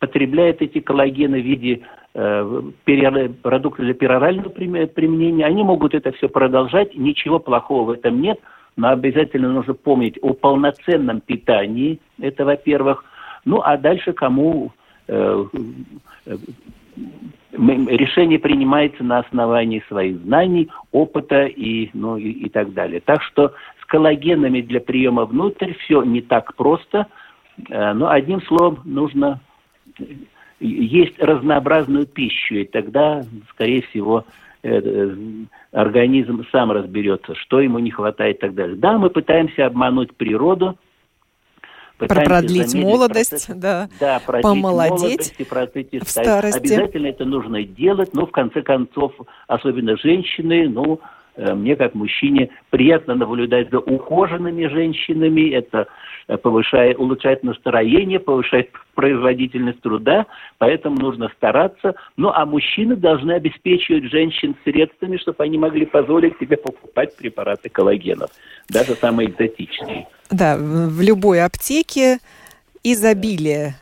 потребляет 0.00 0.60
эти 0.60 0.80
коллагены 0.80 1.40
в 1.40 1.44
виде 1.44 1.82
э, 2.14 2.62
продуктов 3.44 3.84
для 3.84 3.94
перорального 3.94 4.48
применения, 4.48 5.46
они 5.46 5.62
могут 5.62 5.94
это 5.94 6.10
все 6.10 6.28
продолжать, 6.28 6.96
ничего 6.96 7.38
плохого 7.38 7.84
в 7.84 7.90
этом 7.90 8.20
нет– 8.20 8.40
но 8.76 8.88
обязательно 8.88 9.52
нужно 9.52 9.74
помнить 9.74 10.18
о 10.22 10.32
полноценном 10.32 11.20
питании, 11.20 12.00
это 12.20 12.44
во-первых. 12.44 13.04
Ну, 13.44 13.60
а 13.62 13.76
дальше 13.76 14.12
кому 14.12 14.72
э, 15.08 15.44
э, 16.26 16.36
решение 17.52 18.38
принимается 18.38 19.04
на 19.04 19.18
основании 19.18 19.82
своих 19.88 20.18
знаний, 20.18 20.70
опыта 20.90 21.44
и, 21.44 21.90
ну, 21.92 22.16
и, 22.16 22.30
и 22.30 22.48
так 22.48 22.72
далее. 22.72 23.00
Так 23.00 23.22
что 23.22 23.52
с 23.82 23.84
коллагенами 23.86 24.60
для 24.60 24.80
приема 24.80 25.26
внутрь 25.26 25.74
все 25.84 26.02
не 26.02 26.22
так 26.22 26.54
просто, 26.54 27.06
э, 27.68 27.92
но 27.92 28.08
одним 28.08 28.40
словом 28.42 28.80
нужно 28.84 29.40
э, 29.98 30.04
есть 30.60 31.20
разнообразную 31.20 32.06
пищу, 32.06 32.54
и 32.54 32.64
тогда, 32.64 33.24
скорее 33.50 33.82
всего, 33.82 34.24
организм 35.72 36.44
сам 36.52 36.70
разберется, 36.72 37.34
что 37.34 37.60
ему 37.60 37.78
не 37.78 37.90
хватает 37.90 38.36
и 38.36 38.40
так 38.40 38.54
далее. 38.54 38.76
Да, 38.76 38.98
мы 38.98 39.10
пытаемся 39.10 39.66
обмануть 39.66 40.14
природу, 40.16 40.78
продлить 41.98 42.74
молодость, 42.74 43.30
процесс, 43.30 43.56
да, 43.56 43.88
да 43.98 44.20
продлить 44.24 44.42
помолодеть 44.42 45.34
молодость 45.50 45.90
и 45.92 45.98
в 45.98 46.08
старости. 46.08 46.58
Обязательно 46.58 47.06
это 47.08 47.24
нужно 47.24 47.62
делать, 47.64 48.14
но 48.14 48.26
в 48.26 48.30
конце 48.30 48.62
концов, 48.62 49.12
особенно 49.46 49.96
женщины, 49.96 50.68
ну, 50.68 51.00
Э, 51.34 51.54
мне 51.54 51.76
как 51.76 51.94
мужчине 51.94 52.50
приятно 52.70 53.14
наблюдать 53.14 53.70
за 53.70 53.78
ухоженными 53.78 54.66
женщинами, 54.66 55.50
это 55.50 55.78
э, 55.78 55.86
повышает, 56.36 56.98
улучшает 56.98 57.42
настроение, 57.42 58.20
повышает 58.20 58.70
производительность 58.94 59.80
труда, 59.80 60.26
поэтому 60.58 60.96
нужно 60.96 61.30
стараться. 61.36 61.94
Ну, 62.16 62.30
а 62.30 62.46
мужчины 62.46 62.96
должны 62.96 63.32
обеспечивать 63.32 64.04
женщин 64.04 64.54
средствами, 64.64 65.16
чтобы 65.16 65.44
они 65.44 65.58
могли 65.58 65.86
позволить 65.86 66.38
себе 66.38 66.56
покупать 66.56 67.16
препараты 67.16 67.68
коллагенов, 67.68 68.30
даже 68.68 68.94
самые 68.94 69.30
экзотичные. 69.30 70.06
Да, 70.30 70.56
в 70.56 71.00
любой 71.00 71.42
аптеке 71.42 72.18
изобилие 72.82 73.74
Э, 73.74 73.81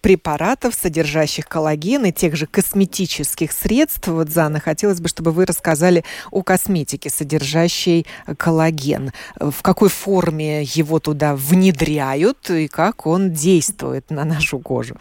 препаратов, 0.00 0.74
содержащих 0.74 1.46
коллаген 1.46 2.04
и 2.04 2.12
тех 2.12 2.36
же 2.36 2.46
косметических 2.46 3.52
средств. 3.52 4.08
Вот, 4.08 4.28
Зана, 4.28 4.60
хотелось 4.60 5.00
бы, 5.00 5.08
чтобы 5.08 5.30
вы 5.30 5.46
рассказали 5.46 6.04
о 6.30 6.42
косметике, 6.42 7.10
содержащей 7.10 8.06
коллаген. 8.36 9.12
В 9.38 9.62
какой 9.62 9.88
форме 9.88 10.62
его 10.62 10.98
туда 10.98 11.34
внедряют 11.34 12.50
и 12.50 12.68
как 12.68 13.06
он 13.06 13.30
действует 13.30 14.10
на 14.10 14.24
нашу 14.24 14.58
кожу? 14.58 14.96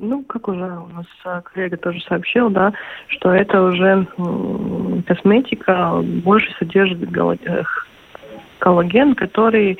Ну, 0.00 0.22
как 0.24 0.48
уже 0.48 0.64
у 0.64 0.88
нас 0.88 1.06
коллега 1.44 1.76
тоже 1.76 2.00
сообщил, 2.08 2.50
да, 2.50 2.72
что 3.08 3.30
это 3.30 3.62
уже 3.62 4.06
косметика 5.06 6.00
больше 6.02 6.52
содержит 6.58 6.98
э, 7.16 7.62
коллаген, 8.58 9.14
который 9.14 9.78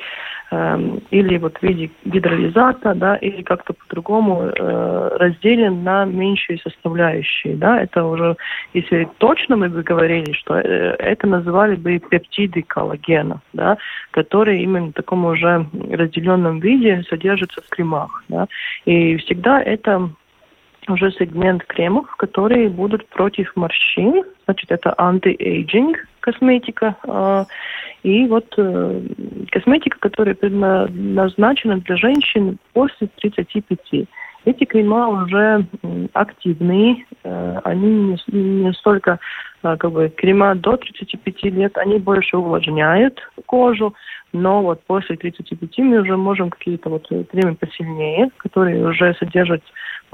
или 1.11 1.37
вот 1.37 1.57
в 1.57 1.63
виде 1.63 1.89
гидролизата, 2.05 2.93
да, 2.95 3.15
или 3.15 3.41
как-то 3.41 3.73
по-другому 3.73 4.43
э, 4.43 5.17
разделен 5.17 5.83
на 5.83 6.05
меньшие 6.05 6.59
составляющие, 6.59 7.55
да, 7.55 7.81
это 7.81 8.03
уже, 8.03 8.35
если 8.73 9.07
точно 9.17 9.55
мы 9.55 9.69
бы 9.69 9.83
говорили, 9.83 10.31
что 10.33 10.55
э, 10.55 10.95
это 10.99 11.27
называли 11.27 11.75
бы 11.75 11.99
пептиды 11.99 12.61
коллагена, 12.61 13.41
да, 13.53 13.77
которые 14.11 14.63
именно 14.63 14.87
в 14.87 14.93
таком 14.93 15.25
уже 15.25 15.65
разделенном 15.91 16.59
виде 16.59 17.03
содержатся 17.09 17.61
в 17.61 17.69
кремах, 17.69 18.23
да, 18.29 18.47
и 18.85 19.17
всегда 19.17 19.61
это 19.61 20.09
уже 20.87 21.11
сегмент 21.11 21.63
кремов, 21.65 22.15
которые 22.17 22.69
будут 22.69 23.07
против 23.09 23.51
морщин, 23.55 24.23
значит, 24.45 24.71
это 24.71 24.93
anti-aging 24.97 25.95
косметика, 26.25 26.95
э, 27.03 27.45
и 28.01 28.27
вот 28.27 28.45
э, 28.57 29.01
косметика, 29.51 29.99
которая 29.99 30.33
предназначена 30.33 31.77
для 31.77 31.97
женщин 31.97 32.57
после 32.73 33.07
35. 33.21 34.07
Эти 34.45 34.63
крема 34.65 35.07
уже 35.07 35.65
активные, 36.13 37.05
э, 37.23 37.59
они 37.63 38.17
не, 38.31 38.73
столько 38.73 39.19
как 39.61 39.91
бы 39.91 40.09
крема 40.09 40.55
до 40.55 40.77
35 40.77 41.43
лет, 41.43 41.77
они 41.77 41.99
больше 41.99 42.37
увлажняют 42.37 43.19
кожу, 43.45 43.93
но 44.33 44.61
вот 44.61 44.83
после 44.85 45.15
35 45.17 45.77
мы 45.79 46.01
уже 46.01 46.17
можем 46.17 46.49
какие-то 46.49 46.89
вот 46.89 47.07
кремы 47.07 47.55
посильнее, 47.55 48.29
которые 48.37 48.87
уже 48.87 49.15
содержат 49.19 49.61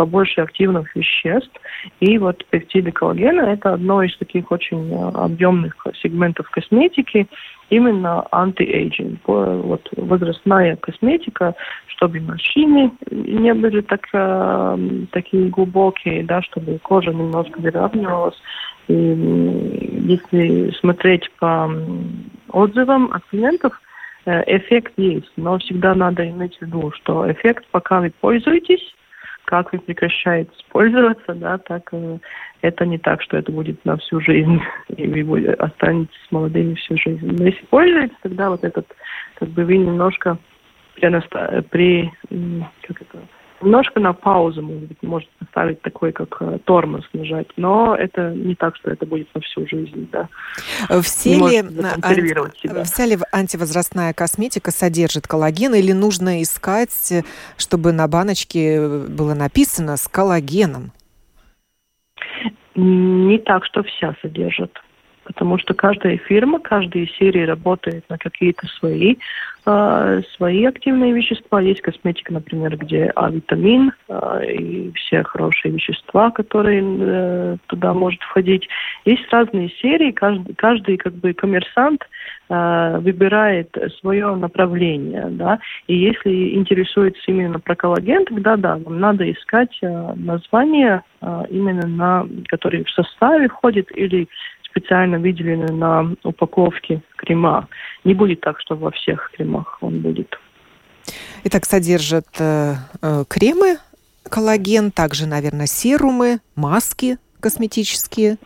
побольше 0.01 0.41
активных 0.41 0.95
веществ. 0.95 1.51
И 1.99 2.17
вот 2.17 2.43
пептиды 2.49 2.91
коллагена– 2.91 3.41
это 3.53 3.73
одно 3.73 4.01
из 4.01 4.17
таких 4.17 4.51
очень 4.51 4.91
э, 4.91 5.11
объемных 5.13 5.75
сегментов 6.01 6.49
косметики, 6.49 7.27
именно 7.69 8.25
anti-aging, 8.31 9.19
вот 9.27 9.87
возрастная 9.95 10.75
косметика, 10.75 11.53
чтобы 11.85 12.19
морщины 12.19 12.91
не 13.11 13.53
были 13.53 13.81
так, 13.81 14.07
э, 14.11 14.77
такие 15.11 15.49
глубокие, 15.49 16.23
да, 16.23 16.41
чтобы 16.41 16.79
кожа 16.79 17.11
немножко 17.13 17.59
выравнивалась. 17.59 18.41
Если 18.87 20.71
смотреть 20.79 21.29
по 21.39 21.71
отзывам 22.49 23.11
от 23.13 23.23
клиентов, 23.25 23.79
э, 24.25 24.57
эффект 24.57 24.93
есть, 24.97 25.31
но 25.37 25.59
всегда 25.59 25.93
надо 25.93 26.27
иметь 26.27 26.57
в 26.57 26.61
виду, 26.63 26.91
что 26.95 27.31
эффект, 27.31 27.65
пока 27.71 27.99
вы 27.99 28.11
пользуетесь, 28.19 28.95
как 29.51 29.73
вы 29.73 29.79
прекращаете 29.79 30.49
пользоваться, 30.69 31.33
да, 31.35 31.57
так 31.57 31.89
э, 31.91 32.19
это 32.61 32.85
не 32.85 32.97
так, 32.97 33.21
что 33.21 33.35
это 33.35 33.51
будет 33.51 33.83
на 33.83 33.97
всю 33.97 34.21
жизнь, 34.21 34.61
и 34.87 35.23
вы 35.23 35.45
останетесь 35.47 36.27
молодыми 36.31 36.75
всю 36.75 36.95
жизнь. 36.95 37.19
Но 37.21 37.43
если 37.43 37.65
пользуетесь, 37.65 38.15
тогда 38.23 38.49
вот 38.49 38.63
этот, 38.63 38.87
как 39.35 39.49
бы 39.49 39.65
вы 39.65 39.75
немножко 39.75 40.37
при, 40.95 41.59
при 41.69 42.09
как 42.83 43.01
это, 43.01 43.17
немножко 43.61 43.99
на 43.99 44.13
паузу, 44.13 44.61
может 44.61 44.87
быть, 44.87 45.03
может 45.03 45.29
поставить 45.39 45.81
такой, 45.81 46.11
как 46.11 46.37
э, 46.41 46.59
тормоз 46.65 47.03
нажать, 47.13 47.47
но 47.57 47.95
это 47.95 48.31
не 48.31 48.55
так, 48.55 48.75
что 48.75 48.91
это 48.91 49.05
будет 49.05 49.33
на 49.33 49.41
всю 49.41 49.67
жизнь, 49.67 50.09
да. 50.11 50.29
Все 51.01 51.35
ли, 51.35 51.57
анти, 51.57 52.83
вся 52.83 53.05
ли 53.05 53.17
антивозрастная 53.31 54.13
косметика 54.13 54.71
содержит 54.71 55.27
коллаген 55.27 55.73
или 55.73 55.91
нужно 55.91 56.41
искать, 56.41 57.13
чтобы 57.57 57.91
на 57.91 58.07
баночке 58.07 58.79
было 59.07 59.33
написано 59.33 59.97
с 59.97 60.07
коллагеном? 60.07 60.91
Не 62.75 63.37
так, 63.39 63.65
что 63.65 63.83
вся 63.83 64.15
содержит. 64.21 64.71
Потому 65.23 65.57
что 65.57 65.73
каждая 65.73 66.17
фирма, 66.17 66.59
каждая 66.59 67.07
серия 67.19 67.45
работает 67.45 68.03
на 68.09 68.17
какие-то 68.17 68.67
свои, 68.67 69.15
э, 69.65 70.21
свои 70.35 70.65
активные 70.65 71.13
вещества. 71.13 71.61
Есть 71.61 71.81
косметика, 71.81 72.33
например, 72.33 72.77
где 72.77 73.11
А-витамин 73.15 73.91
э, 74.09 74.45
и 74.51 74.91
все 74.93 75.23
хорошие 75.23 75.73
вещества, 75.73 76.31
которые 76.31 76.83
э, 76.83 77.57
туда 77.67 77.93
может 77.93 78.21
входить. 78.21 78.67
Есть 79.05 79.31
разные 79.31 79.69
серии, 79.81 80.11
каждый, 80.11 80.55
каждый 80.55 80.97
как 80.97 81.13
бы 81.13 81.33
коммерсант 81.33 82.07
э, 82.49 82.97
выбирает 82.99 83.75
свое 83.99 84.35
направление, 84.35 85.27
да, 85.29 85.59
и 85.87 85.95
если 85.95 86.55
интересуется 86.55 87.21
именно 87.27 87.59
про 87.59 87.75
коллаген, 87.75 88.25
тогда 88.25 88.57
да, 88.57 88.77
нам 88.77 88.99
надо 88.99 89.31
искать 89.31 89.77
э, 89.81 90.13
название 90.15 91.03
э, 91.21 91.43
именно 91.49 91.87
на, 91.87 92.27
который 92.47 92.83
в 92.83 92.89
составе 92.89 93.47
входит 93.47 93.87
или 93.95 94.27
специально 94.71 95.19
выделены 95.19 95.71
на 95.71 96.15
упаковке 96.23 97.01
крема. 97.17 97.67
Не 98.03 98.13
будет 98.13 98.41
так, 98.41 98.59
что 98.59 98.75
во 98.75 98.91
всех 98.91 99.31
кремах 99.35 99.77
он 99.81 99.99
будет. 99.99 100.39
Итак, 101.43 101.65
содержат 101.65 102.27
э, 102.39 102.73
э, 103.01 103.23
кремы, 103.27 103.77
коллаген, 104.29 104.91
также, 104.91 105.27
наверное, 105.27 105.65
серумы, 105.65 106.39
маски 106.55 107.17
косметические. 107.39 108.37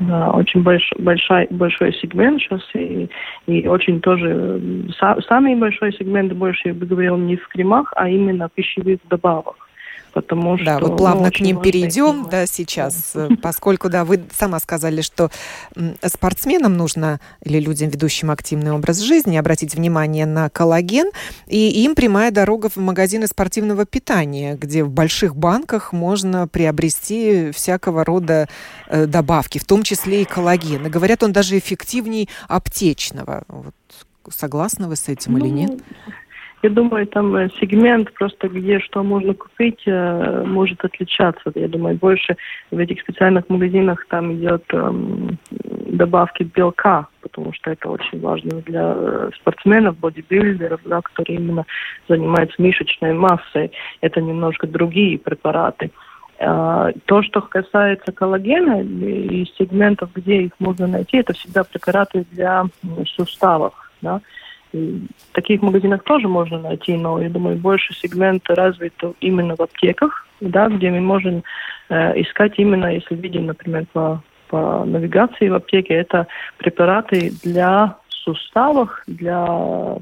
Да, 0.00 0.30
очень 0.30 0.62
больш, 0.62 0.90
большой, 0.98 1.46
большой 1.50 1.92
сегмент 1.94 2.40
сейчас, 2.40 2.60
и, 2.74 3.08
и 3.46 3.68
очень 3.68 4.00
тоже, 4.00 4.60
са, 4.98 5.16
самый 5.28 5.54
большой 5.54 5.92
сегмент 5.92 6.32
больше, 6.32 6.68
я 6.68 6.74
бы 6.74 6.86
говорил, 6.86 7.16
не 7.16 7.36
в 7.36 7.46
кремах, 7.48 7.92
а 7.96 8.08
именно 8.08 8.48
в 8.48 8.52
пищевых 8.52 8.98
добавках 9.08 9.68
потому 10.12 10.56
да, 10.58 10.78
что... 10.78 10.88
вот 10.88 10.98
плавно 10.98 11.26
ну, 11.26 11.32
к 11.32 11.40
ним 11.40 11.60
перейдем, 11.60 12.28
да, 12.30 12.46
сейчас, 12.46 13.12
да. 13.14 13.26
Э, 13.26 13.36
поскольку, 13.36 13.88
да, 13.88 14.04
вы 14.04 14.22
сама 14.36 14.58
сказали, 14.60 15.00
что 15.00 15.30
спортсменам 16.04 16.76
нужно, 16.76 17.20
или 17.42 17.58
людям, 17.58 17.88
ведущим 17.88 18.30
активный 18.30 18.72
образ 18.72 18.98
жизни, 18.98 19.36
обратить 19.36 19.74
внимание 19.74 20.26
на 20.26 20.48
коллаген, 20.50 21.10
и 21.46 21.84
им 21.84 21.94
прямая 21.94 22.30
дорога 22.30 22.68
в 22.68 22.76
магазины 22.76 23.26
спортивного 23.26 23.84
питания, 23.86 24.54
где 24.54 24.84
в 24.84 24.90
больших 24.90 25.36
банках 25.36 25.92
можно 25.92 26.48
приобрести 26.48 27.50
всякого 27.52 28.04
рода 28.04 28.48
э, 28.88 29.06
добавки, 29.06 29.58
в 29.58 29.64
том 29.64 29.82
числе 29.82 30.22
и 30.22 30.24
коллаген. 30.24 30.86
И 30.86 30.90
говорят, 30.90 31.22
он 31.22 31.32
даже 31.32 31.58
эффективнее 31.58 32.28
аптечного. 32.48 33.44
Вот 33.48 33.74
согласны 34.30 34.88
вы 34.88 34.96
с 34.96 35.08
этим 35.08 35.32
ну, 35.32 35.38
или 35.38 35.48
нет? 35.48 35.80
Я 36.62 36.70
думаю, 36.70 37.08
там 37.08 37.34
э, 37.34 37.48
сегмент 37.60 38.12
просто, 38.14 38.48
где 38.48 38.78
что 38.78 39.02
можно 39.02 39.34
купить, 39.34 39.82
э, 39.84 40.44
может 40.46 40.84
отличаться. 40.84 41.50
Я 41.56 41.66
думаю, 41.66 41.96
больше 41.96 42.36
в 42.70 42.78
этих 42.78 43.00
специальных 43.00 43.48
магазинах 43.48 44.06
там 44.08 44.32
идет 44.34 44.62
эм, 44.72 45.38
добавки 45.50 46.44
белка, 46.44 47.08
потому 47.20 47.52
что 47.52 47.72
это 47.72 47.88
очень 47.88 48.20
важно 48.20 48.60
для 48.60 48.94
э, 48.94 49.30
спортсменов, 49.40 49.98
бодибилдеров, 49.98 50.80
да, 50.84 51.00
которые 51.00 51.38
именно 51.38 51.66
занимаются 52.08 52.62
мышечной 52.62 53.12
массой. 53.12 53.72
Это 54.00 54.20
немножко 54.20 54.68
другие 54.68 55.18
препараты. 55.18 55.90
То, 56.38 57.22
что 57.22 57.40
касается 57.42 58.10
коллагена 58.10 58.82
и 58.82 59.44
сегментов, 59.56 60.10
где 60.12 60.42
их 60.42 60.52
можно 60.58 60.88
найти, 60.88 61.18
это 61.18 61.34
всегда 61.34 61.62
препараты 61.62 62.26
для 62.32 62.64
суставов. 63.14 63.74
Да? 64.00 64.20
Таких 65.32 65.62
магазинах 65.62 66.02
тоже 66.02 66.28
можно 66.28 66.58
найти, 66.58 66.96
но 66.96 67.20
я 67.20 67.28
думаю, 67.28 67.56
больше 67.56 67.94
сегмент 67.94 68.48
развит 68.48 68.94
именно 69.20 69.56
в 69.56 69.60
аптеках, 69.60 70.26
да, 70.40 70.68
где 70.68 70.90
мы 70.90 71.00
можем 71.00 71.42
э, 71.88 72.20
искать 72.20 72.54
именно, 72.58 72.86
если 72.86 73.14
видим, 73.14 73.46
например, 73.46 73.86
по, 73.92 74.22
по 74.48 74.84
навигации 74.84 75.48
в 75.48 75.54
аптеке, 75.54 75.94
это 75.94 76.26
препараты 76.58 77.32
для 77.42 77.96
суставов, 78.08 79.02
для 79.06 79.98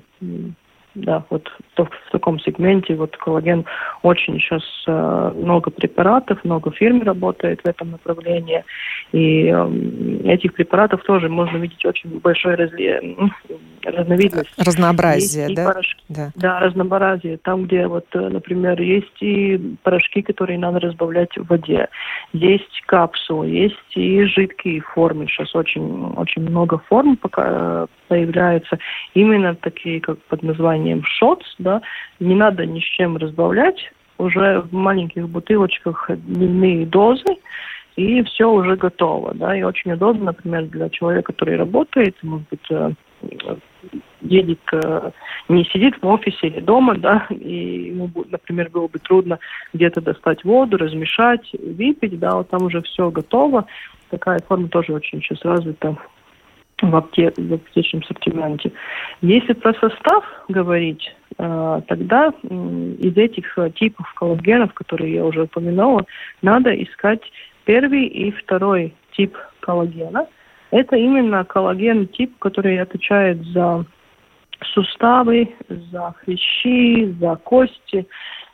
да, 0.95 1.25
вот 1.31 1.49
в, 1.85 1.91
в 1.91 2.11
таком 2.11 2.39
сегменте 2.41 2.95
вот 2.95 3.17
коллаген 3.17 3.65
очень 4.03 4.39
сейчас 4.39 4.63
э, 4.87 5.33
много 5.37 5.71
препаратов, 5.71 6.43
много 6.45 6.71
фирм 6.73 7.03
работает 7.03 7.61
в 7.63 7.67
этом 7.67 7.93
направлении, 7.93 8.65
и 9.13 9.47
э, 9.47 10.21
этих 10.25 10.55
препаратов 10.55 11.03
тоже 11.03 11.29
можно 11.29 11.57
видеть 11.59 11.85
очень 11.85 12.19
большое 12.21 12.57
разли... 12.57 13.17
разновидность. 13.85 14.51
Разнообразие, 14.59 15.45
есть 15.45 15.57
да? 15.57 15.65
Порошки, 15.65 16.03
да? 16.09 16.31
Да, 16.35 16.61
разнообразие. 16.61 17.39
Там, 17.39 17.65
где 17.65 17.87
вот, 17.87 18.07
э, 18.13 18.19
например, 18.19 18.81
есть 18.81 19.21
и 19.21 19.77
порошки, 19.83 20.23
которые 20.23 20.59
надо 20.59 20.81
разбавлять 20.81 21.37
в 21.37 21.47
воде, 21.49 21.89
есть 22.33 22.83
капсулы, 22.87 23.49
есть 23.49 23.77
и 23.97 24.25
жидкие 24.25 24.81
формы. 24.81 25.27
Сейчас 25.27 25.55
очень, 25.55 26.13
очень 26.17 26.43
много 26.43 26.79
форм 26.89 27.17
пока 27.17 27.45
э, 27.47 27.87
появляется. 28.09 28.79
Именно 29.15 29.55
такие, 29.55 30.01
как 30.01 30.19
под 30.25 30.43
названием 30.43 31.03
шотс, 31.05 31.47
да, 31.59 31.70
не 32.19 32.35
надо 32.35 32.67
ни 32.67 32.81
с 32.81 32.85
чем 32.85 33.17
разбавлять, 33.17 33.93
уже 34.19 34.61
в 34.61 34.73
маленьких 34.73 35.29
бутылочках 35.29 36.11
дневные 36.11 36.87
дозы, 36.87 37.37
и 37.97 38.23
все 38.23 38.51
уже 38.51 38.77
готово, 38.77 39.35
да, 39.35 39.57
и 39.57 39.63
очень 39.63 39.93
удобно, 39.93 40.27
например, 40.27 40.65
для 40.67 40.89
человека, 40.89 41.33
который 41.33 41.57
работает, 41.57 42.17
может 42.23 42.49
быть, 42.49 42.71
э, 42.71 42.93
едет, 44.21 44.61
э, 44.73 45.11
не 45.49 45.65
сидит 45.65 46.01
в 46.01 46.07
офисе 46.07 46.49
или 46.49 46.61
дома, 46.61 46.97
да, 46.97 47.27
и 47.31 47.91
ему, 47.91 48.11
например, 48.31 48.71
было 48.71 48.89
бы 48.89 48.99
трудно 48.99 49.39
где-то 49.73 50.01
достать 50.01 50.45
воду, 50.45 50.77
размешать, 50.77 51.51
выпить, 51.53 52.19
да, 52.19 52.37
вот 52.37 52.49
там 52.51 52.63
уже 52.63 52.83
все 52.83 53.11
готово. 53.11 53.67
Такая 54.11 54.39
форма 54.47 54.69
тоже 54.69 54.93
очень 54.93 55.21
сейчас 55.21 55.43
развита 55.45 55.97
в, 56.83 56.97
апте 56.97 57.33
в 57.37 57.55
аптечном 57.55 58.03
ассортименте. 58.03 58.73
Если 59.21 59.53
про 59.53 59.75
состав 59.75 60.25
говорить, 60.49 61.15
тогда 61.41 62.33
из 62.43 63.17
этих 63.17 63.59
э, 63.59 63.71
типов 63.71 64.13
коллагенов, 64.15 64.75
которые 64.75 65.15
я 65.15 65.25
уже 65.25 65.43
упоминала, 65.43 66.05
надо 66.43 66.71
искать 66.71 67.23
первый 67.65 68.07
и 68.07 68.31
второй 68.31 68.95
тип 69.13 69.37
коллагена. 69.61 70.27
Это 70.71 70.97
именно 70.97 71.45
коллаген 71.45 72.09
тип, 72.09 72.39
который 72.39 72.79
отвечает 72.79 73.43
за 73.47 73.87
суставы, 74.75 75.49
за 75.69 76.15
хрящи, 76.19 77.11
за 77.19 77.37
кости. 77.37 78.07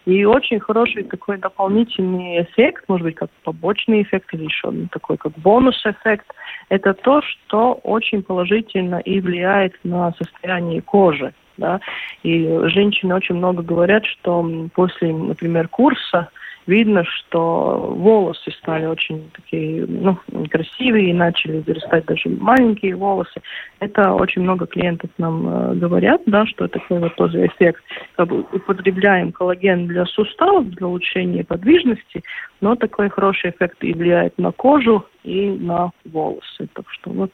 И 0.05 0.25
очень 0.25 0.61
хороший 0.61 1.03
такой 1.03 1.38
дополнительный 1.38 2.42
эффект, 2.42 2.85
может 2.87 3.05
быть, 3.05 3.16
как 3.16 3.31
побочный 3.42 4.03
эффект 4.03 4.33
или 4.33 4.44
еще 4.44 4.72
такой 4.92 5.16
как 5.16 5.33
бонус-эффект, 5.38 6.27
это 6.68 6.94
то, 6.94 7.20
что 7.22 7.72
очень 7.83 8.22
положительно 8.22 9.01
и 9.01 9.20
влияет 9.20 9.75
на 9.83 10.12
состояние 10.12 10.81
кожи. 10.81 11.35
Да? 11.57 11.81
И 12.23 12.47
женщины 12.64 13.14
очень 13.14 13.37
много 13.37 13.62
говорят, 13.62 14.05
что 14.05 14.69
после, 14.75 15.12
например, 15.12 15.69
курса 15.69 16.31
видно, 16.66 17.05
что 17.05 17.95
волосы 17.97 18.51
стали 18.59 18.87
очень 18.87 19.31
такие, 19.33 19.87
ну, 19.87 20.19
красивые, 20.51 21.11
и 21.11 21.14
начали 21.14 21.61
вырастать 21.61 22.05
даже 22.07 22.29
маленькие 22.29 22.97
волосы. 22.97 23.40
Это 23.79 24.12
очень 24.12 24.42
много 24.42 24.66
клиентов 24.66 25.11
нам 25.19 25.49
э, 25.49 25.75
говорят, 25.75 26.23
да, 26.27 26.47
что 26.47 26.69
такой 26.69 26.99
вот 26.99 27.14
тоже 27.14 27.47
эффект. 27.47 27.83
Как 28.16 28.29
бы 28.29 28.40
употребляем 28.40 29.33
коллаген 29.33 29.87
для 29.87 30.05
суставов, 30.07 30.69
для 30.71 30.87
улучшения 30.87 31.45
подвижности, 31.45 32.23
но 32.61 32.75
такой 32.75 33.09
хороший 33.11 33.51
эффект 33.51 33.83
и 33.83 33.92
влияет 33.92 34.37
на 34.38 34.53
кожу, 34.53 35.07
и 35.23 35.51
на 35.51 35.90
волосы. 36.05 36.69
Так 36.73 36.87
что 36.90 37.11
вот 37.11 37.33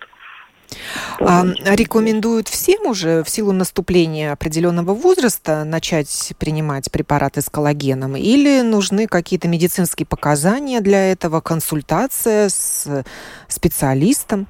а, 1.21 1.45
рекомендуют 1.65 2.49
всем 2.49 2.87
уже 2.87 3.23
в 3.23 3.29
силу 3.29 3.53
наступления 3.53 4.33
определенного 4.33 4.95
возраста 4.95 5.65
начать 5.65 6.33
принимать 6.39 6.91
препараты 6.91 7.41
с 7.41 7.49
коллагеном? 7.49 8.17
Или 8.17 8.63
нужны 8.63 9.07
какие-то 9.07 9.49
медицинские 9.49 10.07
показания 10.07 10.81
для 10.81 11.13
этого, 11.13 11.41
консультация 11.41 12.49
с 12.49 13.05
специалистом? 13.49 14.47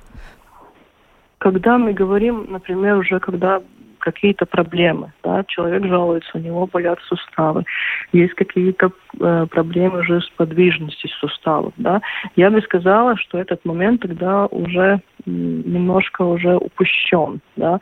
Когда 1.39 1.77
мы 1.77 1.93
говорим, 1.93 2.47
например, 2.51 2.99
уже 2.99 3.19
когда 3.19 3.61
какие-то 4.03 4.45
проблемы. 4.47 5.12
Да? 5.23 5.45
Человек 5.49 5.87
жалуется, 5.87 6.31
у 6.35 6.38
него 6.38 6.67
болят 6.67 6.99
суставы. 7.09 7.65
Есть 8.12 8.35
какие-то 8.35 8.91
э, 9.21 9.47
проблемы 9.51 10.01
уже 10.01 10.21
с 10.21 10.29
подвижностью 10.37 11.09
суставов. 11.21 11.73
Да? 11.77 12.01
Я 12.37 12.51
бы 12.51 12.61
сказала, 12.62 13.17
что 13.17 13.38
этот 13.38 13.65
момент 13.65 14.03
тогда 14.03 14.47
уже 14.47 15.01
немножко 15.25 16.23
уже 16.23 16.57
упущен. 16.57 17.41
Да? 17.57 17.79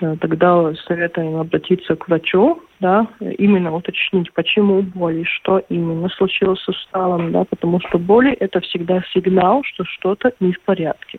Э, 0.00 0.16
тогда 0.20 0.72
советуем 0.86 1.36
обратиться 1.36 1.96
к 1.96 2.08
врачу, 2.08 2.60
да, 2.80 3.06
именно 3.20 3.74
уточнить, 3.74 4.32
почему 4.32 4.82
боли, 4.82 5.24
что 5.24 5.58
именно 5.68 6.08
случилось 6.08 6.60
с 6.60 6.64
суставом, 6.64 7.32
да, 7.32 7.44
потому 7.44 7.80
что 7.80 7.98
боли 7.98 8.32
это 8.32 8.60
всегда 8.60 9.02
сигнал, 9.12 9.62
что 9.64 9.84
что-то 9.84 10.32
не 10.40 10.52
в 10.52 10.60
порядке. 10.62 11.18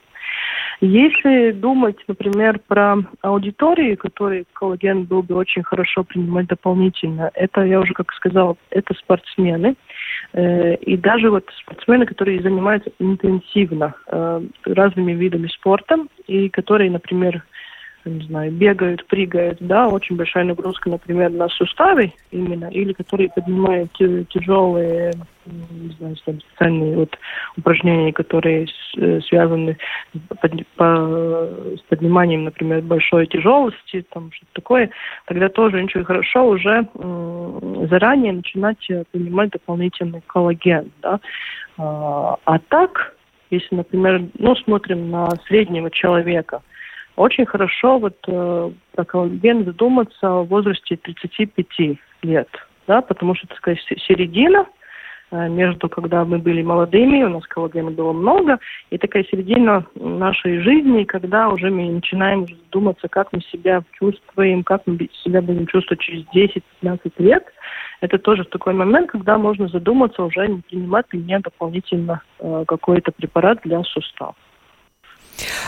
Если 0.82 1.52
думать, 1.52 1.98
например, 2.08 2.60
про 2.68 2.98
аудитории, 3.22 3.96
которые 3.96 4.46
коллаген 4.54 5.04
был 5.04 5.24
бы 5.24 5.36
очень 5.36 5.64
хорошо 5.64 6.04
принимать 6.04 6.48
дополнительно, 6.48 7.32
это, 7.34 7.62
я 7.62 7.80
уже 7.80 7.94
как 7.94 8.12
сказала, 8.14 8.58
это 8.70 8.94
спортсмены. 8.94 9.76
Э, 10.34 10.76
и 10.76 10.98
даже 10.98 11.30
вот 11.30 11.50
спортсмены, 11.62 12.06
которые 12.06 12.42
занимаются 12.42 12.92
интенсивно 13.00 13.96
э, 14.08 14.42
разными 14.66 15.14
видами 15.14 15.48
спорта, 15.48 15.98
и 16.28 16.50
которые, 16.50 16.92
например, 16.92 17.44
не 18.10 18.26
знаю, 18.26 18.52
бегают, 18.52 19.06
прыгают, 19.08 19.58
да, 19.60 19.88
очень 19.88 20.16
большая 20.16 20.44
нагрузка, 20.44 20.90
например, 20.90 21.32
на 21.32 21.50
суставы 21.50 22.14
именно, 22.32 22.66
или 22.66 22.94
которые 22.94 23.30
поднимают 23.30 23.92
тяжелые, 23.94 25.14
не 25.46 25.94
знаю, 25.96 26.16
специальные 26.18 26.96
вот 26.96 27.18
упражнения, 27.58 28.14
которые 28.14 28.68
э, 28.98 29.20
связаны 29.22 29.78
под, 30.42 30.68
по, 30.76 31.50
с 31.78 31.82
подниманием, 31.90 32.44
например, 32.44 32.82
большой 32.82 33.28
тяжелости, 33.28 34.06
там 34.12 34.32
что-то 34.32 34.52
такое, 34.54 34.90
тогда 35.26 35.50
тоже 35.50 35.84
очень 35.84 36.04
хорошо 36.04 36.48
уже 36.48 36.88
заранее 37.90 38.34
начинать 38.34 38.90
э, 38.90 39.04
принимать 39.12 39.52
дополнительный 39.52 40.22
коллаген, 40.28 40.92
да. 41.02 41.20
А, 41.78 42.38
а 42.46 42.60
так, 42.60 43.16
если, 43.50 43.76
например, 43.76 44.24
ну, 44.38 44.56
смотрим 44.56 45.10
на 45.10 45.30
среднего 45.48 45.90
человека– 45.90 46.62
очень 47.16 47.46
хорошо 47.46 47.98
вот 47.98 48.18
э, 48.28 48.72
задуматься 48.98 50.30
в 50.30 50.48
возрасте 50.48 50.98
35 50.98 51.98
лет, 52.24 52.50
да, 52.88 53.02
потому 53.02 53.36
что, 53.36 53.48
так 53.48 53.58
сказать, 53.58 53.80
середина 54.08 54.66
э, 55.32 55.48
между, 55.48 55.88
когда 55.88 56.26
мы 56.26 56.40
были 56.40 56.62
молодыми, 56.62 57.24
у 57.24 57.30
нас 57.30 57.46
коллагена 57.48 57.92
было 57.92 58.12
много, 58.12 58.60
и 58.90 58.98
такая 58.98 59.24
середина 59.24 59.86
нашей 59.96 60.60
жизни, 60.60 61.06
когда 61.06 61.48
уже 61.48 61.70
мы 61.70 61.90
начинаем 61.90 62.48
задуматься, 62.48 63.08
как 63.08 63.32
мы 63.32 63.42
себя 63.42 63.82
чувствуем, 63.94 64.64
как 64.64 64.82
мы 64.86 65.10
себя 65.24 65.42
будем 65.42 65.68
чувствовать 65.68 66.02
через 66.02 66.26
10-15 66.36 67.14
лет. 67.20 67.46
Это 68.02 68.20
тоже 68.20 68.44
такой 68.44 68.74
момент, 68.74 69.10
когда 69.10 69.38
можно 69.38 69.70
задуматься 69.70 70.22
уже, 70.22 70.48
не 70.48 70.62
принимать 70.62 71.06
ли 71.14 71.20
мне 71.20 71.40
дополнительно 71.40 72.22
э, 72.40 72.66
какой-то 72.68 73.14
препарат 73.14 73.60
для 73.64 73.82
суставов. 73.84 74.36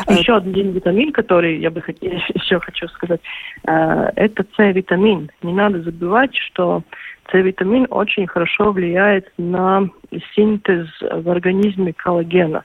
Э, 0.08 0.14
еще 0.14 0.36
один 0.36 0.72
витамин, 0.72 1.12
который 1.12 1.60
я 1.60 1.72
бы 1.72 1.82
хотела, 1.82 2.14
еще 2.34 2.60
хочу 2.60 2.88
сказать, 2.90 3.22
э, 3.66 4.12
это 4.16 4.46
С-витамин. 4.56 5.30
Не 5.42 5.54
надо 5.54 5.82
забывать, 5.82 6.36
что 6.36 6.84
С-витамин 7.32 7.88
очень 7.90 8.28
хорошо 8.28 8.72
влияет 8.72 9.32
на 9.38 9.90
синтез 10.36 10.88
в 11.02 11.30
организме 11.30 11.94
коллагена. 11.94 12.64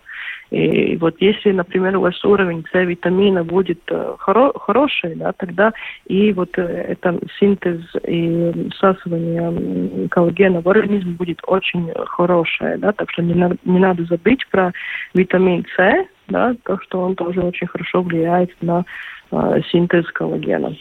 И 0.50 0.96
вот 0.98 1.16
если, 1.18 1.50
например, 1.50 1.96
у 1.96 2.02
вас 2.02 2.22
уровень 2.24 2.64
С-витамина 2.70 3.42
будет 3.42 3.80
э, 3.88 4.14
хоро 4.18 4.52
хороший, 4.58 5.14
да, 5.14 5.32
тогда 5.32 5.72
и 6.06 6.32
вот 6.34 6.50
это 6.58 7.18
синтез 7.40 7.80
и 8.06 8.68
всасывание 8.74 10.08
коллагена 10.10 10.60
в 10.60 10.68
организм 10.68 11.14
будет 11.14 11.40
очень 11.46 11.90
хорошее, 12.06 12.76
да, 12.76 12.92
так 12.92 13.10
что 13.10 13.22
не, 13.22 13.32
надо 13.32 13.56
не 13.64 13.78
надо 13.78 14.04
забыть 14.04 14.46
про 14.50 14.72
витамин 15.14 15.64
С, 15.74 16.06
да, 16.32 16.56
то, 16.64 16.78
что 16.80 17.00
он 17.00 17.14
тоже 17.14 17.40
очень 17.40 17.66
хорошо 17.66 18.02
влияет 18.02 18.50
на 18.60 18.84
э, 19.30 19.60
синтез 19.70 20.06
коллагена. 20.12 20.74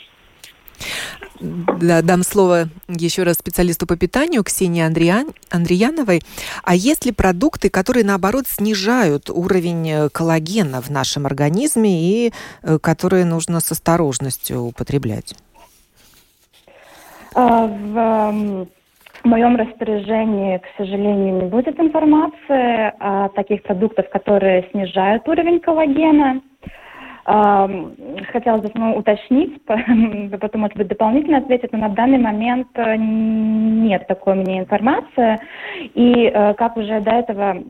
Да, 1.39 2.01
дам 2.01 2.23
слово 2.23 2.69
еще 2.87 3.23
раз 3.23 3.37
специалисту 3.37 3.87
по 3.87 3.97
питанию 3.97 4.43
Ксении 4.43 4.83
Андриан, 4.83 5.31
Андреяновой. 5.49 6.21
А 6.63 6.75
есть 6.75 7.05
ли 7.05 7.11
продукты, 7.11 7.69
которые, 7.69 8.05
наоборот, 8.05 8.45
снижают 8.47 9.29
уровень 9.29 9.89
э, 9.89 10.09
коллагена 10.09 10.81
в 10.81 10.89
нашем 10.89 11.25
организме 11.25 12.27
и 12.27 12.33
э, 12.61 12.77
которые 12.79 13.25
нужно 13.25 13.59
с 13.59 13.71
осторожностью 13.71 14.61
употреблять? 14.61 15.35
А, 17.33 17.65
в 17.67 18.67
в 19.23 19.27
моем 19.27 19.55
распоряжении, 19.55 20.57
к 20.57 20.65
сожалению, 20.77 21.43
не 21.43 21.49
будет 21.49 21.79
информации 21.79 22.93
о 22.99 23.29
таких 23.29 23.63
продуктах, 23.63 24.09
которые 24.09 24.67
снижают 24.71 25.27
уровень 25.27 25.59
коллагена. 25.59 26.41
Хотелось 27.23 28.63
бы 28.63 28.71
ну, 28.73 28.95
уточнить, 28.97 29.63
потом, 29.65 30.61
может 30.61 30.75
быть, 30.75 30.87
дополнительно 30.87 31.37
ответить, 31.37 31.71
но 31.71 31.77
на 31.77 31.89
данный 31.89 32.17
момент 32.17 32.67
э, 32.73 32.95
нет 32.97 34.07
такой 34.07 34.33
у 34.33 34.37
меня 34.37 34.59
информации. 34.59 35.37
И, 35.93 36.31
э, 36.33 36.55
как 36.55 36.77
уже 36.77 36.99
до 36.99 37.11
этого 37.11 37.63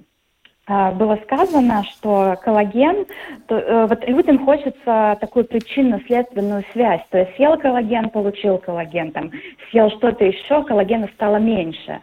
было 0.94 1.18
сказано, 1.24 1.84
что 1.84 2.38
коллаген, 2.44 3.06
то, 3.48 3.58
э, 3.58 3.88
вот 3.88 4.08
людям 4.08 4.46
хочется 4.46 5.18
такую 5.20 5.46
причинно-следственную 5.46 6.64
связь. 6.72 7.02
То 7.10 7.20
есть 7.20 7.36
съел 7.36 7.58
коллаген, 7.58 8.10
получил 8.10 8.58
коллаген, 8.58 9.12
там, 9.12 9.32
съел 9.70 9.90
что-то 9.92 10.24
еще, 10.24 10.64
коллагена 10.64 11.08
стало 11.16 11.38
меньше. 11.38 12.00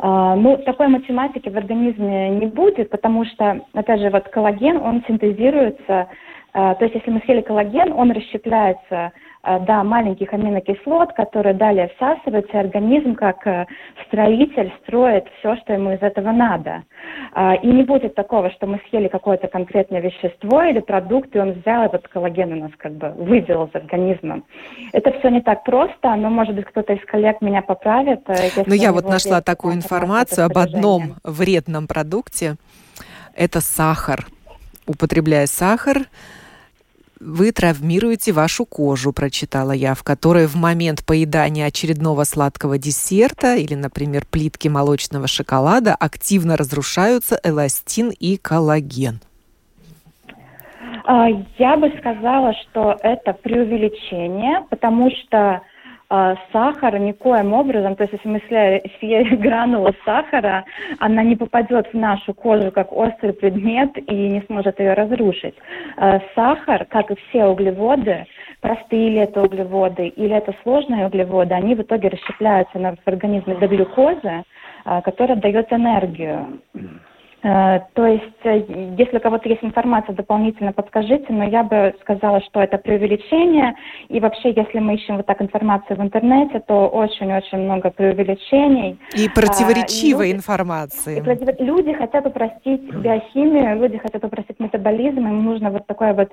Э, 0.00 0.34
ну, 0.36 0.56
такой 0.58 0.88
математики 0.88 1.48
в 1.48 1.56
организме 1.56 2.30
не 2.30 2.46
будет, 2.46 2.90
потому 2.90 3.24
что, 3.24 3.60
опять 3.72 4.00
же, 4.00 4.10
вот 4.10 4.28
коллаген, 4.28 4.76
он 4.76 5.02
синтезируется, 5.06 6.08
э, 6.54 6.74
то 6.78 6.78
есть 6.80 6.94
если 6.94 7.10
мы 7.10 7.20
съели 7.20 7.40
коллаген, 7.40 7.92
он 7.92 8.12
расщепляется 8.12 9.12
да, 9.42 9.82
маленьких 9.82 10.32
аминокислот, 10.32 11.14
которые 11.14 11.54
далее 11.54 11.90
всасываются, 11.96 12.52
и 12.56 12.60
организм 12.60 13.16
как 13.16 13.44
э, 13.46 13.66
строитель 14.06 14.72
строит 14.82 15.24
все, 15.38 15.56
что 15.56 15.72
ему 15.72 15.92
из 15.92 16.00
этого 16.00 16.30
надо. 16.30 16.84
А, 17.32 17.54
и 17.54 17.66
не 17.66 17.82
будет 17.82 18.14
такого, 18.14 18.50
что 18.52 18.68
мы 18.68 18.80
съели 18.88 19.08
какое-то 19.08 19.48
конкретное 19.48 20.00
вещество 20.00 20.62
или 20.62 20.78
продукт, 20.78 21.34
и 21.34 21.40
он 21.40 21.52
взял 21.52 21.82
этот 21.82 22.06
коллаген 22.06 22.52
у 22.52 22.56
нас 22.56 22.70
как 22.76 22.92
бы 22.92 23.10
вывел 23.10 23.64
из 23.64 23.74
организма. 23.74 24.42
Это 24.92 25.10
все 25.18 25.28
не 25.28 25.40
так 25.40 25.64
просто, 25.64 26.14
но, 26.14 26.30
может 26.30 26.54
быть, 26.54 26.66
кто-то 26.66 26.92
из 26.92 27.04
коллег 27.06 27.40
меня 27.40 27.62
поправит. 27.62 28.20
Э, 28.28 28.62
ну, 28.64 28.74
я 28.74 28.92
вот 28.92 29.06
нашла 29.06 29.40
такую 29.40 29.74
информацию 29.74 30.46
об 30.46 30.56
одном 30.56 31.16
вредном 31.24 31.88
продукте. 31.88 32.54
Это 33.34 33.60
сахар. 33.60 34.26
Употребляя 34.86 35.46
сахар, 35.46 36.06
вы 37.24 37.52
травмируете 37.52 38.32
вашу 38.32 38.64
кожу, 38.66 39.12
прочитала 39.12 39.72
я, 39.72 39.94
в 39.94 40.02
которой 40.02 40.46
в 40.46 40.56
момент 40.56 41.04
поедания 41.06 41.66
очередного 41.66 42.24
сладкого 42.24 42.78
десерта 42.78 43.54
или, 43.54 43.74
например, 43.74 44.24
плитки 44.30 44.68
молочного 44.68 45.28
шоколада 45.28 45.94
активно 45.94 46.56
разрушаются 46.56 47.38
эластин 47.44 48.10
и 48.10 48.36
коллаген. 48.36 49.20
А, 51.04 51.28
я 51.58 51.76
бы 51.76 51.92
сказала, 51.98 52.54
что 52.54 52.96
это 53.02 53.32
преувеличение, 53.32 54.64
потому 54.70 55.10
что 55.10 55.62
а, 56.14 56.36
сахар 56.52 56.98
никоим 56.98 57.54
образом, 57.54 57.96
то 57.96 58.02
есть 58.02 58.12
если 58.12 58.28
мы 58.28 58.42
съели 58.46 59.34
гранулу 59.36 59.94
сахара, 60.04 60.62
она 60.98 61.22
не 61.22 61.36
попадет 61.36 61.86
в 61.90 61.94
нашу 61.94 62.34
кожу 62.34 62.70
как 62.70 62.92
острый 62.92 63.32
предмет 63.32 63.96
и 63.96 64.14
не 64.28 64.42
сможет 64.42 64.78
ее 64.78 64.92
разрушить. 64.92 65.54
А, 65.96 66.20
сахар, 66.34 66.84
как 66.84 67.10
и 67.10 67.14
все 67.14 67.46
углеводы, 67.46 68.26
простые 68.60 69.08
ли 69.08 69.16
это 69.20 69.40
углеводы 69.40 70.08
или 70.08 70.36
это 70.36 70.54
сложные 70.62 71.06
углеводы, 71.06 71.54
они 71.54 71.74
в 71.74 71.80
итоге 71.80 72.08
расщепляются 72.08 72.78
в 72.78 73.08
организме 73.08 73.54
до 73.54 73.66
глюкозы, 73.66 74.44
а, 74.84 75.00
которая 75.00 75.38
дает 75.38 75.72
энергию. 75.72 76.60
Э, 77.42 77.80
то 77.94 78.06
есть, 78.06 78.44
э, 78.44 78.62
если 78.96 79.16
у 79.16 79.20
кого-то 79.20 79.48
есть 79.48 79.64
информация, 79.64 80.14
дополнительно 80.14 80.72
подскажите, 80.72 81.26
но 81.30 81.44
я 81.44 81.64
бы 81.64 81.92
сказала, 82.00 82.40
что 82.42 82.60
это 82.60 82.78
преувеличение. 82.78 83.74
И 84.08 84.20
вообще, 84.20 84.52
если 84.52 84.78
мы 84.78 84.94
ищем 84.94 85.16
вот 85.16 85.26
так 85.26 85.42
информацию 85.42 85.96
в 85.96 86.02
интернете, 86.02 86.60
то 86.60 86.86
очень-очень 86.86 87.58
много 87.58 87.90
преувеличений. 87.90 88.98
И 89.16 89.28
противоречивой 89.28 90.30
а, 90.30 90.32
информации. 90.32 91.18
И 91.18 91.20
против... 91.20 91.60
Люди 91.60 91.92
хотят 91.94 92.26
упростить 92.26 92.82
биохимию, 92.94 93.76
люди 93.76 93.98
хотят 93.98 94.24
упростить 94.24 94.60
метаболизм, 94.60 95.26
им 95.26 95.44
нужно 95.44 95.70
вот 95.70 95.86
такая 95.86 96.14
вот 96.14 96.32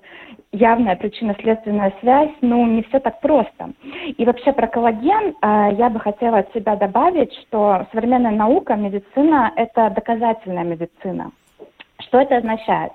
явная 0.52 0.96
причинно-следственная 0.96 1.94
связь. 2.02 2.32
Ну, 2.42 2.68
не 2.68 2.84
все 2.84 3.00
так 3.00 3.20
просто. 3.22 3.72
И 4.16 4.26
вообще 4.26 4.54
про 4.54 4.68
коллаген 4.68 5.34
а, 5.42 5.72
я 5.72 5.90
бы 5.90 6.00
хотела 6.00 6.40
от 6.40 6.54
себя 6.54 6.76
добавить, 6.76 7.34
что 7.48 7.88
современная 7.92 8.32
наука, 8.32 8.76
медицина– 8.76 9.52
это 9.56 9.90
доказательная 9.90 10.64
медицина 10.64 10.99
медицина. 11.00 11.32
Что 12.02 12.20
это 12.22 12.38
означает? 12.38 12.94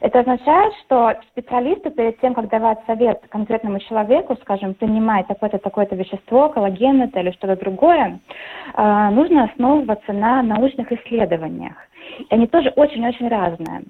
Это 0.00 0.20
означает, 0.20 0.72
что 0.84 1.14
специалисты 1.32 1.90
перед 1.90 2.20
тем, 2.20 2.34
как 2.34 2.48
давать 2.48 2.78
совет 2.86 3.22
конкретному 3.30 3.80
человеку, 3.80 4.36
скажем, 4.42 4.74
принимать 4.74 5.26
такое-то 5.26 5.58
такое-то 5.58 5.96
вещество, 5.96 6.50
коллаген 6.50 7.02
это 7.02 7.20
или 7.20 7.32
что-то 7.32 7.56
другое, 7.56 8.20
э, 8.74 9.10
нужно 9.10 9.44
основываться 9.44 10.12
на 10.12 10.42
научных 10.42 10.92
исследованиях. 10.92 11.76
И 12.18 12.26
они 12.34 12.46
тоже 12.46 12.72
очень-очень 12.76 13.28
разные. 13.28 13.84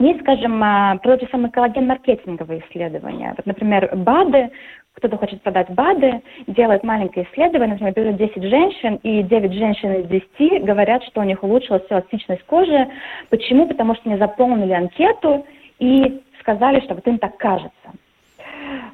Есть, 0.00 0.20
скажем, 0.22 0.60
тот 1.04 1.20
же 1.20 1.28
самый 1.30 1.50
коллаген-маркетинговые 1.50 2.64
исследования. 2.66 3.32
Вот, 3.36 3.46
например, 3.46 3.94
БАДы, 3.94 4.50
кто-то 4.94 5.16
хочет 5.16 5.42
продать 5.42 5.70
БАДы, 5.70 6.22
делает 6.46 6.84
маленькое 6.84 7.26
исследование, 7.26 7.76
например, 7.76 7.94
берут 7.94 8.16
10 8.16 8.42
женщин, 8.44 8.96
и 9.02 9.22
9 9.22 9.52
женщин 9.52 9.92
из 9.92 10.06
10 10.38 10.64
говорят, 10.64 11.02
что 11.04 11.20
у 11.20 11.24
них 11.24 11.42
улучшилась 11.42 11.82
эластичность 11.90 12.44
кожи. 12.44 12.88
Почему? 13.28 13.66
Потому 13.66 13.94
что 13.94 14.08
они 14.08 14.18
заполнили 14.18 14.72
анкету, 14.72 15.44
и 15.78 16.22
сказали, 16.40 16.80
что 16.80 16.94
вот 16.94 17.06
им 17.06 17.18
так 17.18 17.36
кажется. 17.38 17.72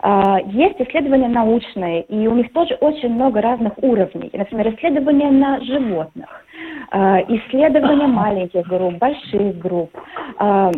А, 0.01 0.39
есть 0.41 0.81
исследования 0.81 1.29
научные, 1.29 2.03
и 2.03 2.27
у 2.27 2.35
них 2.35 2.53
тоже 2.53 2.75
очень 2.81 3.11
много 3.11 3.41
разных 3.41 3.73
уровней. 3.83 4.31
Например, 4.33 4.75
исследования 4.75 5.31
на 5.31 5.61
животных, 5.61 6.47
а, 6.91 7.21
исследования 7.29 8.07
маленьких 8.07 8.67
групп, 8.67 8.95
больших 8.95 9.59
групп, 9.59 9.91
а, 10.39 10.73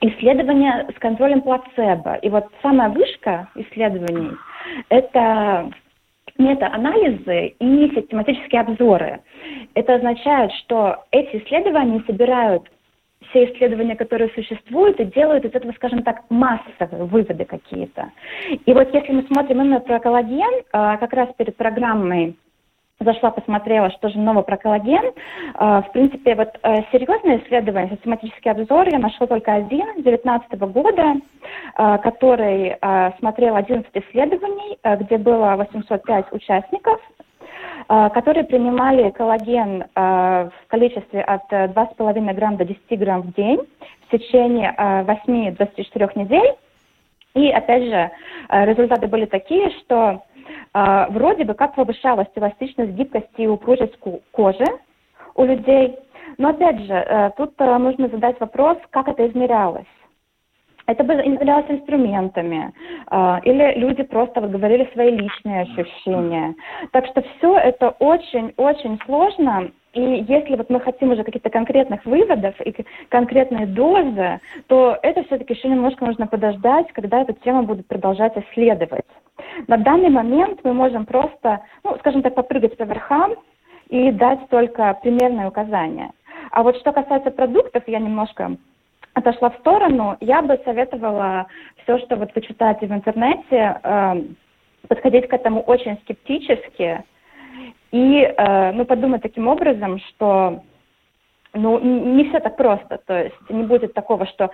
исследования 0.00 0.86
с 0.94 0.98
контролем 1.00 1.42
плацебо. 1.42 2.16
И 2.16 2.28
вот 2.28 2.46
самая 2.62 2.88
вышка 2.90 3.48
исследований– 3.54 4.32
это 4.88 5.70
мета-анализы 6.38 7.54
и 7.58 7.90
систематические 7.94 8.60
обзоры. 8.62 9.20
Это 9.74 9.94
означает, 9.94 10.52
что 10.64 11.04
эти 11.10 11.42
исследования 11.42 12.02
собирают 12.06 12.68
все 13.30 13.46
исследования, 13.46 13.96
которые 13.96 14.30
существуют, 14.34 15.00
и 15.00 15.04
делают 15.04 15.44
из 15.44 15.54
этого, 15.54 15.72
скажем 15.72 16.02
так, 16.02 16.22
массовые 16.28 17.04
выводы 17.04 17.44
какие-то. 17.44 18.10
И 18.64 18.72
вот 18.72 18.92
если 18.94 19.12
мы 19.12 19.22
смотрим 19.24 19.62
именно 19.62 19.80
про 19.80 19.98
коллаген, 19.98 20.62
а, 20.72 20.96
как 20.98 21.12
раз 21.12 21.30
перед 21.36 21.56
программой 21.56 22.36
зашла, 23.00 23.30
посмотрела, 23.30 23.90
что 23.90 24.08
же 24.08 24.18
нового 24.18 24.42
про 24.42 24.56
коллаген. 24.56 25.12
А, 25.54 25.82
в 25.82 25.92
принципе, 25.92 26.34
вот 26.34 26.48
а, 26.62 26.82
серьезное 26.92 27.38
исследование, 27.38 27.90
систематический 27.90 28.50
обзор 28.50 28.88
я 28.88 28.98
нашла 28.98 29.26
только 29.26 29.54
один, 29.54 29.86
2019 30.02 30.58
года, 30.72 31.14
который 31.74 32.76
смотрел 33.18 33.56
11 33.56 33.90
исследований, 33.94 34.78
где 35.00 35.18
было 35.18 35.56
805 35.56 36.32
участников– 36.32 37.00
Э, 37.88 38.08
которые 38.10 38.44
принимали 38.44 39.10
коллаген 39.10 39.82
э, 39.82 39.86
в 39.94 40.66
количестве 40.66 41.20
от 41.20 41.50
2,5 41.52 42.34
грамм 42.34 42.56
до 42.56 42.64
10 42.64 42.98
грамм 42.98 43.22
в 43.22 43.32
день 43.34 43.60
в 44.06 44.10
течение 44.10 44.74
8-24 44.78 45.86
э, 45.94 46.20
недель. 46.20 46.54
И, 47.34 47.50
опять 47.50 47.84
же, 47.84 48.10
результаты 48.48 49.08
были 49.08 49.26
такие, 49.26 49.70
что 49.80 50.22
вроде 50.74 51.44
бы 51.44 51.54
как 51.54 51.74
повышалась 51.74 52.28
эластичность, 52.34 52.92
гибкость 52.92 53.28
и 53.36 53.46
упругость 53.46 53.98
кожи 54.32 54.64
у 55.34 55.44
людей. 55.44 55.98
Но, 56.38 56.50
опять 56.50 56.80
же, 56.80 57.32
тут 57.36 57.58
нужно 57.58 58.08
задать 58.08 58.38
вопрос, 58.40 58.78
как 58.90 59.08
это 59.08 59.26
измерялось. 59.26 59.86
Это 60.86 61.02
было 61.02 61.18
измерялось 61.18 61.66
инструментами, 61.68 62.72
э, 63.10 63.40
или 63.42 63.78
люди 63.78 64.04
просто 64.04 64.40
вот 64.40 64.50
говорили 64.50 64.88
свои 64.92 65.10
личные 65.10 65.62
ощущения. 65.62 66.54
Так 66.92 67.06
что 67.06 67.22
все 67.22 67.58
это 67.58 67.90
очень-очень 67.98 69.00
сложно, 69.04 69.70
и 69.96 70.26
если 70.28 70.56
вот 70.56 70.68
мы 70.68 70.78
хотим 70.80 71.12
уже 71.12 71.24
каких-то 71.24 71.48
конкретных 71.48 72.04
выводов 72.04 72.54
и 72.60 72.74
конкретные 73.08 73.66
дозы, 73.66 74.40
то 74.66 74.98
это 75.02 75.24
все-таки 75.24 75.54
еще 75.54 75.68
немножко 75.68 76.04
нужно 76.04 76.26
подождать, 76.26 76.92
когда 76.92 77.22
эту 77.22 77.32
тему 77.32 77.62
будут 77.62 77.86
продолжать 77.86 78.36
исследовать. 78.36 79.06
На 79.68 79.78
данный 79.78 80.10
момент 80.10 80.60
мы 80.64 80.74
можем 80.74 81.06
просто, 81.06 81.62
ну, 81.82 81.96
скажем 82.00 82.20
так, 82.20 82.34
попрыгать 82.34 82.76
по 82.76 82.82
верхам 82.82 83.36
и 83.88 84.10
дать 84.10 84.46
только 84.50 84.92
примерные 85.02 85.48
указания. 85.48 86.10
А 86.50 86.62
вот 86.62 86.76
что 86.76 86.92
касается 86.92 87.30
продуктов, 87.30 87.82
я 87.86 87.98
немножко 87.98 88.56
отошла 89.14 89.48
в 89.48 89.56
сторону, 89.60 90.18
я 90.20 90.42
бы 90.42 90.60
советовала 90.66 91.46
все, 91.82 91.98
что 92.00 92.16
вот 92.16 92.32
вы 92.34 92.42
читаете 92.42 92.86
в 92.86 92.92
интернете, 92.92 93.80
э, 93.82 94.22
подходить 94.88 95.26
к 95.28 95.32
этому 95.32 95.62
очень 95.62 95.96
скептически 96.02 97.02
и 97.92 98.20
э, 98.22 98.72
ну, 98.72 98.84
подумать 98.84 99.22
таким 99.22 99.48
образом, 99.48 99.98
что 100.00 100.62
ну, 101.54 101.78
не 101.78 102.28
все 102.28 102.40
так 102.40 102.56
просто. 102.56 102.98
То 103.06 103.24
есть 103.24 103.50
не 103.50 103.64
будет 103.64 103.94
такого, 103.94 104.26
что 104.26 104.44
э, 104.44 104.48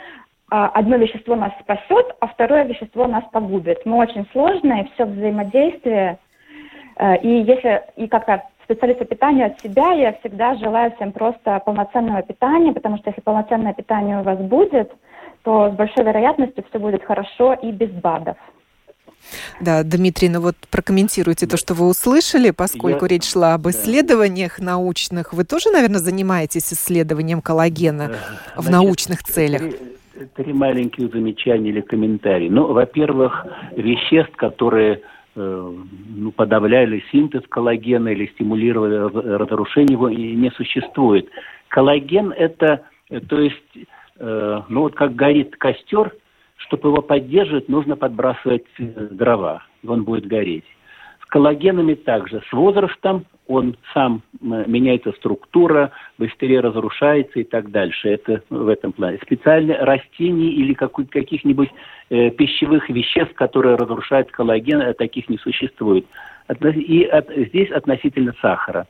одно 0.51 0.97
вещество 0.97 1.37
нас 1.37 1.53
спасет, 1.61 2.15
а 2.21 2.27
второе 2.29 2.65
вещество 2.65 3.07
нас 3.07 3.25
погубит. 3.33 3.85
Мы 3.85 3.97
очень 3.97 4.27
сложное, 4.33 4.89
все 4.95 5.05
взаимодействие. 5.05 6.19
Э, 6.97 7.17
и 7.19 7.43
если 7.43 7.83
и 7.97 8.07
как-то 8.07 8.43
специалиста 8.65 9.05
питания 9.05 9.47
от 9.47 9.61
себя, 9.61 9.93
я 9.93 10.13
всегда 10.15 10.55
желаю 10.55 10.93
всем 10.93 11.13
просто 11.13 11.61
полноценного 11.65 12.23
питания, 12.23 12.73
потому 12.73 12.99
что 12.99 13.11
если 13.11 13.21
полноценное 13.21 13.75
питание 13.75 14.21
у 14.21 14.23
вас 14.23 14.39
будет, 14.39 14.93
то 15.43 15.71
с 15.71 15.73
большой 15.75 16.05
вероятностью 16.05 16.65
все 16.69 16.79
будет 16.79 17.05
хорошо 17.05 17.55
и 17.55 17.73
без 17.73 17.91
БАДов. 17.91 18.37
Да, 19.61 19.83
Дмитрий, 19.83 20.29
ну 20.29 20.41
вот 20.41 20.57
прокомментируйте 20.71 21.47
то, 21.47 21.57
что 21.57 21.75
вы 21.75 21.87
услышали, 21.89 22.51
поскольку 22.51 23.05
Я... 23.05 23.09
речь 23.09 23.31
шла 23.31 23.55
об 23.55 23.69
исследованиях 23.69 24.59
да. 24.59 24.65
научных. 24.67 25.33
Вы 25.33 25.45
тоже, 25.45 25.71
наверное, 25.71 26.01
занимаетесь 26.01 26.73
исследованием 26.73 27.41
коллагена 27.41 28.07
Значит, 28.07 28.21
в 28.57 28.71
научных 28.71 29.23
целях? 29.23 29.63
Три, 29.63 30.27
три 30.37 30.53
маленьких 30.53 31.13
замечания 31.13 31.71
или 31.71 31.81
комментарии. 31.81 32.49
Ну, 32.49 32.73
во-первых, 32.73 33.47
веществ, 33.77 34.37
которые 34.37 35.03
Э, 35.35 35.73
ну, 36.15 36.31
подавляли 36.31 37.03
синтез 37.11 37.41
коллагена 37.49 38.09
или 38.09 38.27
стимулировали 38.35 38.97
разрушение 39.39 39.95
его, 39.95 40.11
и 40.11 40.35
не 40.35 40.51
существует. 40.51 41.27
Коллаген 41.69 42.33
это, 42.33 42.83
э, 43.09 43.21
то 43.21 43.41
есть, 43.41 43.57
э, 44.19 44.63
ну 44.69 44.81
вот 44.83 44.95
как 44.95 45.15
горит 45.15 45.57
костер, 45.57 46.13
чтобы 46.73 46.89
его 46.89 47.03
поддерживать, 47.03 47.69
нужно 47.69 47.97
подбрасывать 47.97 48.65
дрова, 48.79 49.63
и 49.83 49.87
он 49.87 50.05
будет 50.05 50.27
гореть. 50.27 50.65
С 51.23 51.27
коллагенами 51.27 51.95
также. 51.95 52.43
С 52.49 52.53
возрастом 52.53 53.27
он 53.47 53.77
сам 53.93 54.23
меняется 54.41 55.13
структура, 55.13 55.91
быстрее 56.17 56.61
разрушается 56.61 57.41
и 57.41 57.45
так 57.45 57.71
дальше. 57.71 58.09
Это 58.09 58.43
в 58.49 58.69
этом 58.69 58.93
плане. 58.93 59.19
Специально 59.23 59.77
растений 59.85 60.51
или 60.53 60.73
каких-нибудь 60.73 61.69
э, 62.09 62.31
пищевых 62.31 62.89
веществ, 62.89 63.35
которые 63.35 63.77
разрушают 63.77 64.31
коллаген, 64.31 64.81
э, 64.81 64.95
таких 64.95 65.29
не 65.29 65.39
существует. 65.39 66.07
И 66.75 67.03
от, 67.05 67.29
здесь 67.31 67.71
относительно 67.71 68.35
сахара. 68.41 68.87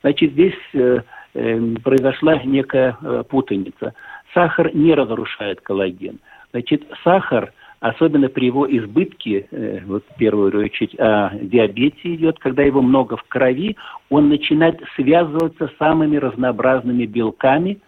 Значит, 0.00 0.32
здесь 0.32 0.54
э, 0.72 1.00
э, 1.34 1.74
произошла 1.82 2.36
некая 2.44 2.96
э, 3.02 3.24
путаница. 3.28 3.92
Сахар 4.32 4.74
не 4.74 4.94
разрушает 4.94 5.60
коллаген. 5.60 6.20
Значит, 6.52 6.86
сахар– 7.02 7.52
особенно 7.80 8.28
при 8.28 8.46
его 8.46 8.66
избытке, 8.66 9.46
э, 9.50 9.80
вот 9.86 10.04
в 10.08 10.16
первую 10.16 10.64
очередь 10.64 10.98
о 10.98 11.30
диабете 11.40 12.14
идет, 12.14 12.38
когда 12.38 12.62
его 12.62 12.82
много 12.82 13.16
в 13.16 13.24
крови, 13.24 13.76
он 14.10 14.28
начинает 14.28 14.80
связываться 14.96 15.68
с 15.68 15.76
самыми 15.78 16.16
разнообразными 16.16 17.06
белками 17.06 17.78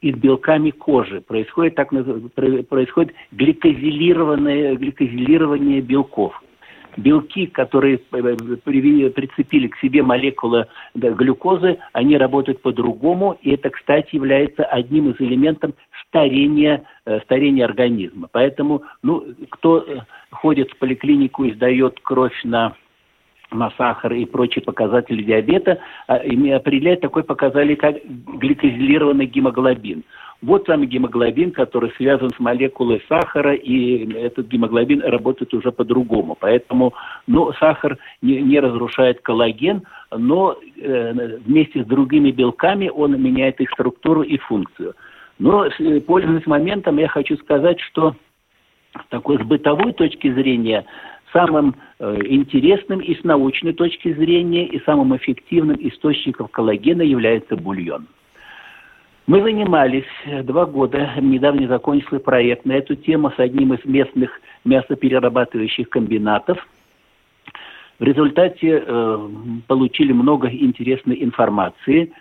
и 0.00 0.12
белками 0.12 0.70
кожи. 0.70 1.20
Происходит, 1.20 1.74
так, 1.74 1.90
происходит 1.90 3.14
гликозилированное, 3.32 4.76
гликозилирование 4.76 5.80
белков 5.80 6.40
белки, 6.96 7.46
которые 7.46 7.96
э, 7.96 8.20
прицепили 8.62 9.66
к 9.66 9.76
себе 9.78 10.02
молекулы 10.02 10.66
глюкозы, 10.94 11.78
они 11.92 12.16
работают 12.16 12.62
по-другому, 12.62 13.36
и 13.42 13.50
это, 13.50 13.70
кстати, 13.70 14.14
является 14.14 14.64
одним 14.64 15.10
из 15.10 15.20
элементов 15.20 15.72
старения, 16.14 16.84
э, 17.06 17.20
старения 17.24 17.64
организма. 17.64 18.28
Поэтому, 18.30 18.84
ну, 19.02 19.24
кто 19.50 19.78
э, 19.78 19.98
ходит 20.30 20.70
в 20.70 20.78
поликлинику 20.78 21.44
и 21.44 21.52
сдает 21.52 21.98
кровь 22.02 22.38
на 22.44 22.74
на 23.50 23.70
сахар 23.76 24.12
и 24.14 24.24
прочие 24.24 24.64
показатели 24.64 25.22
диабета, 25.22 25.78
а, 26.08 26.16
определяет 26.16 27.02
такой 27.02 27.22
показатель, 27.22 27.76
как 27.76 27.94
гликозилированный 28.04 29.26
гемоглобин. 29.26 30.02
Вот 30.42 30.66
самый 30.66 30.88
гемоглобин, 30.88 31.52
который 31.52 31.92
связан 31.96 32.30
с 32.30 32.40
молекулой 32.40 33.00
сахара, 33.08 33.54
и 33.54 34.12
этот 34.14 34.48
гемоглобин 34.48 35.02
работает 35.02 35.54
уже 35.54 35.70
по-другому. 35.70 36.36
Поэтому 36.40 36.94
ну, 37.28 37.52
сахар 37.60 37.98
не, 38.22 38.42
не 38.42 38.58
разрушает 38.58 39.20
коллаген, 39.20 39.84
но 40.10 40.56
э, 40.76 41.38
вместе 41.46 41.84
с 41.84 41.86
другими 41.86 42.32
белками 42.32 42.88
он 42.88 43.22
меняет 43.22 43.60
их 43.60 43.70
структуру 43.70 44.22
и 44.22 44.36
функцию. 44.38 44.94
Но, 45.38 45.66
э, 45.66 46.00
пользуясь 46.00 46.46
моментом, 46.46 46.98
я 46.98 47.08
хочу 47.08 47.36
сказать, 47.38 47.80
что 47.80 48.14
такой 49.08 49.38
с 49.38 49.42
бытовой 49.42 49.92
точки 49.92 50.32
зрения 50.32 50.84
самым 51.32 51.74
э, 51.98 52.18
интересным 52.26 53.00
и 53.00 53.14
с 53.14 53.24
научной 53.24 53.72
точки 53.72 54.12
зрения 54.14 54.66
и 54.66 54.80
самым 54.84 55.16
эффективным 55.16 55.76
источником 55.80 56.48
коллагена 56.48 57.02
является 57.02 57.56
бульон. 57.56 58.06
Мы 59.26 59.42
занимались 59.42 60.04
э, 60.26 60.42
два 60.42 60.66
года, 60.66 61.14
недавно 61.20 61.66
закончился 61.66 62.20
проект 62.20 62.66
на 62.66 62.72
эту 62.72 62.94
тему 62.94 63.32
с 63.34 63.40
одним 63.40 63.72
из 63.74 63.84
местных 63.84 64.40
мясоперерабатывающих 64.64 65.88
комбинатов. 65.88 66.66
В 67.98 68.04
результате 68.04 68.84
э, 68.86 69.28
получили 69.66 70.12
много 70.12 70.48
интересной 70.48 71.22
информации. 71.24 72.12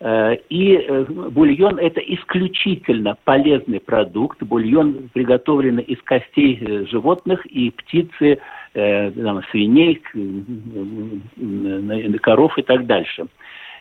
Э, 0.00 0.36
и 0.48 0.74
э, 0.76 1.04
бульон– 1.04 1.78
это 1.80 2.00
исключительно 2.00 3.16
полезный 3.24 3.80
продукт. 3.80 4.42
Бульон 4.42 5.10
приготовлен 5.12 5.78
из 5.78 6.00
костей 6.02 6.58
э, 6.60 6.86
животных 6.86 7.44
и 7.46 7.70
птицы, 7.70 8.38
там, 8.74 9.42
свиней, 9.50 10.00
коров 12.20 12.56
и 12.58 12.62
так 12.62 12.86
дальше. 12.86 13.26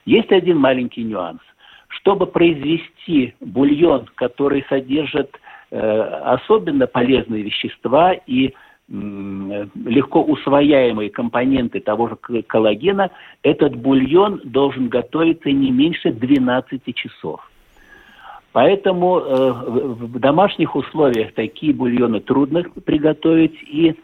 Есть 0.05 0.31
один 0.31 0.57
маленький 0.57 1.03
нюанс– 1.03 1.41
чтобы 1.89 2.25
произвести 2.25 3.33
бульон, 3.39 4.09
который 4.15 4.65
содержит 4.67 5.39
особенно 5.69 6.85
полезные 6.85 7.43
вещества 7.43 8.13
и 8.13 8.53
легко 8.89 10.23
усвояемые 10.23 11.09
компоненты 11.09 11.79
того 11.79 12.09
же 12.09 12.41
коллагена, 12.43 13.11
этот 13.43 13.75
бульон 13.75 14.41
должен 14.45 14.87
готовиться 14.87 15.51
не 15.51 15.71
меньше 15.71 16.11
12 16.11 16.95
часов. 16.95 17.41
Поэтому 18.53 19.19
э, 19.19 19.51
в 19.51 20.19
домашних 20.19 20.75
условиях 20.75 21.33
такие 21.33 21.73
бульоны 21.73 22.21
трудно 22.21 22.63
приготовить, 22.85 23.61
и 23.61 23.95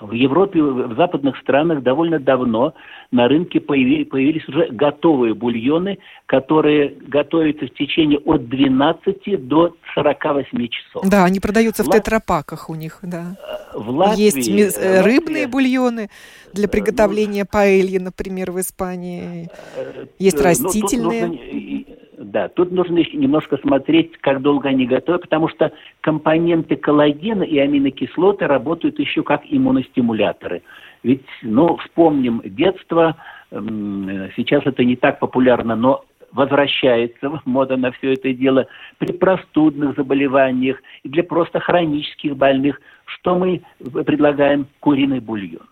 в 0.00 0.12
Европе, 0.12 0.62
в 0.62 0.94
западных 0.96 1.36
странах 1.38 1.82
довольно 1.82 2.18
давно 2.18 2.74
на 3.10 3.28
рынке 3.28 3.60
появились, 3.60 4.48
уже 4.48 4.68
готовые 4.70 5.34
бульоны, 5.34 5.98
которые 6.26 6.94
готовятся 7.08 7.66
в 7.66 7.74
течение 7.74 8.18
от 8.18 8.48
12 8.48 9.46
до 9.46 9.76
48 9.94 10.68
часов. 10.68 11.08
Да, 11.08 11.24
они 11.24 11.40
продаются 11.40 11.84
в 11.84 11.88
Лат... 11.88 11.98
тетрапаках 11.98 12.70
у 12.70 12.74
них, 12.74 12.98
да. 13.02 13.36
Э, 13.74 13.78
в 13.78 13.90
Латвии, 13.90 14.22
Есть 14.22 14.48
мис... 14.48 14.76
Латвии... 14.76 14.98
рыбные 15.02 15.46
бульоны 15.46 16.08
для 16.52 16.68
приготовления 16.68 17.42
ну, 17.42 17.48
паэльи, 17.50 17.98
например, 17.98 18.52
в 18.52 18.60
Испании. 18.60 19.48
Э, 19.76 20.06
Есть 20.18 20.40
растительные. 20.40 21.26
Ну, 21.26 21.36
тут 21.36 21.40
нужно 21.40 21.93
да, 22.34 22.48
тут 22.48 22.72
нужно 22.72 22.98
немножко 23.12 23.56
смотреть, 23.58 24.18
как 24.18 24.42
долго 24.42 24.68
они 24.68 24.86
готовы, 24.86 25.20
потому 25.20 25.48
что 25.48 25.70
компоненты 26.00 26.74
коллагена 26.74 27.44
и 27.44 27.58
аминокислоты 27.58 28.48
работают 28.48 28.98
еще 28.98 29.22
как 29.22 29.42
иммуностимуляторы. 29.48 30.62
Ведь, 31.04 31.24
ну, 31.42 31.76
вспомним 31.76 32.42
детство, 32.44 33.14
сейчас 33.52 34.66
это 34.66 34.82
не 34.84 34.96
так 34.96 35.20
популярно, 35.20 35.76
но 35.76 36.04
возвращается 36.32 37.40
мода 37.44 37.76
на 37.76 37.92
все 37.92 38.14
это 38.14 38.32
дело 38.32 38.66
при 38.98 39.12
простудных 39.12 39.94
заболеваниях 39.94 40.82
и 41.04 41.08
для 41.08 41.22
просто 41.22 41.60
хронических 41.60 42.36
больных. 42.36 42.80
Что 43.04 43.38
мы 43.38 43.62
предлагаем? 44.04 44.66
Куриный 44.80 45.20
бульон. 45.20 45.68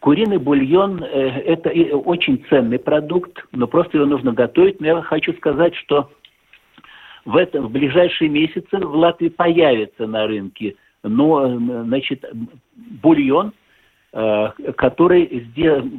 Куриный 0.00 0.38
бульон 0.38 1.04
э,– 1.04 1.06
это 1.46 1.70
очень 1.96 2.44
ценный 2.48 2.78
продукт, 2.78 3.46
но 3.52 3.66
просто 3.66 3.98
его 3.98 4.06
нужно 4.06 4.32
готовить. 4.32 4.80
Но 4.80 4.86
я 4.86 5.02
хочу 5.02 5.32
сказать, 5.34 5.74
что 5.76 6.10
в, 7.24 7.36
этом, 7.36 7.66
в 7.66 7.70
ближайшие 7.70 8.30
месяцы 8.30 8.78
в 8.78 8.94
Латвии 8.94 9.28
появится 9.28 10.06
на 10.06 10.26
рынке 10.26 10.76
но, 11.02 11.58
значит, 11.84 12.24
бульон, 13.02 13.52
э, 14.12 14.48
который 14.76 15.46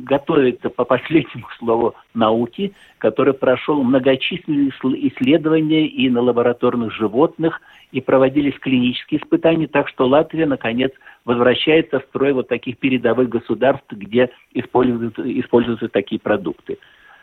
готовится 0.03 0.69
по 0.69 0.83
последнему 0.83 1.47
слову 1.57 1.95
науки, 2.13 2.73
который 2.97 3.33
прошел 3.33 3.83
многочисленные 3.83 4.69
исследования 4.69 5.87
и 5.87 6.09
на 6.09 6.21
лабораторных 6.21 6.93
животных, 6.93 7.61
и 7.91 8.01
проводились 8.01 8.57
клинические 8.59 9.21
испытания, 9.21 9.67
так 9.67 9.89
что 9.89 10.07
Латвия, 10.07 10.45
наконец, 10.45 10.91
возвращается 11.25 11.99
в 11.99 12.03
строй 12.03 12.33
вот 12.33 12.47
таких 12.47 12.77
передовых 12.77 13.29
государств, 13.29 13.91
где 13.91 14.29
используются, 14.53 15.21
используются 15.39 15.89
такие 15.89 16.19
продукты. 16.19 16.77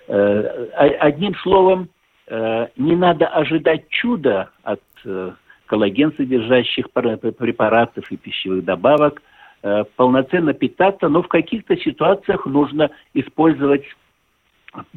Э, 0.09 0.69
одним 1.01 1.35
словом, 1.37 1.89
э, 2.27 2.69
не 2.77 2.97
надо 2.97 3.27
ожидать 3.27 3.89
чуда 3.89 4.51
от 4.63 4.81
коллаген 5.69 6.13
содержащих 6.17 6.91
препаратов 6.91 8.11
и 8.11 8.17
пищевых 8.17 8.65
добавок, 8.65 9.23
полноценно 9.97 10.55
питаться, 10.55 11.09
но 11.09 11.23
в 11.23 11.29
каких-то 11.29 11.77
ситуациях 11.77 12.47
нужно 12.47 12.91
использовать 13.15 13.85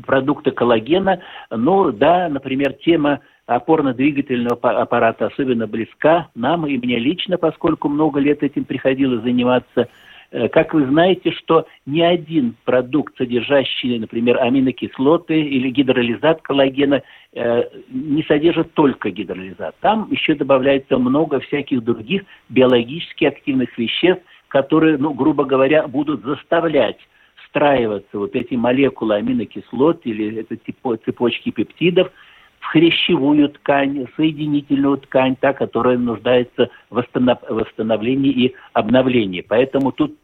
продукты 0.06 0.52
коллагена. 0.52 1.22
Ну 1.50 1.92
да, 1.92 2.30
например, 2.30 2.74
тема 2.74 3.22
опорно-двигательного 3.48 4.56
аппарата 4.56 5.28
особенно 5.28 5.68
близка 5.68 6.30
нам 6.36 6.68
и 6.68 6.78
мне 6.78 7.00
лично, 7.00 7.38
поскольку 7.38 7.90
много 7.90 8.20
лет 8.20 8.44
этим 8.44 8.66
приходилось 8.66 9.24
заниматься. 9.24 9.90
Э, 10.32 10.48
как 10.48 10.74
вы 10.74 10.86
знаете, 10.86 11.32
что 11.32 11.66
ни 11.86 12.02
один 12.02 12.56
продукт, 12.64 13.18
содержащий, 13.18 14.00
например, 14.00 14.42
аминокислоты 14.42 15.42
или 15.42 15.70
гидролизат 15.70 16.42
коллагена, 16.42 17.02
э, 17.34 17.64
не 17.90 18.24
содержит 18.24 18.74
только 18.74 19.10
гидролизат. 19.12 19.76
Там 19.82 20.08
еще 20.12 20.36
добавляется 20.36 20.98
много 20.98 21.40
всяких 21.42 21.84
других 21.84 22.24
биологически 22.50 23.26
активных 23.26 23.78
веществ, 23.78 24.24
которые, 24.52 24.98
ну, 24.98 25.14
грубо 25.14 25.46
говоря, 25.46 25.88
будут 25.88 26.26
заставлять 26.26 26.98
встраиваться 27.46 28.20
вот 28.20 28.36
эти 28.36 28.56
молекулы 28.56 29.16
аминокислот 29.16 30.02
или 30.04 30.42
это 30.42 30.58
цепочки 31.06 31.52
пептидов 31.52 32.12
в 32.60 32.66
хрящевую 32.66 33.48
ткань, 33.50 34.08
соединительную 34.18 34.98
ткань, 34.98 35.38
та, 35.40 35.54
которая 35.54 35.98
нуждается 35.98 36.70
в 36.90 37.02
восстановлении 37.50 38.32
и 38.32 38.56
обновлении. 38.74 39.40
Поэтому 39.40 39.94
тут 39.94 40.18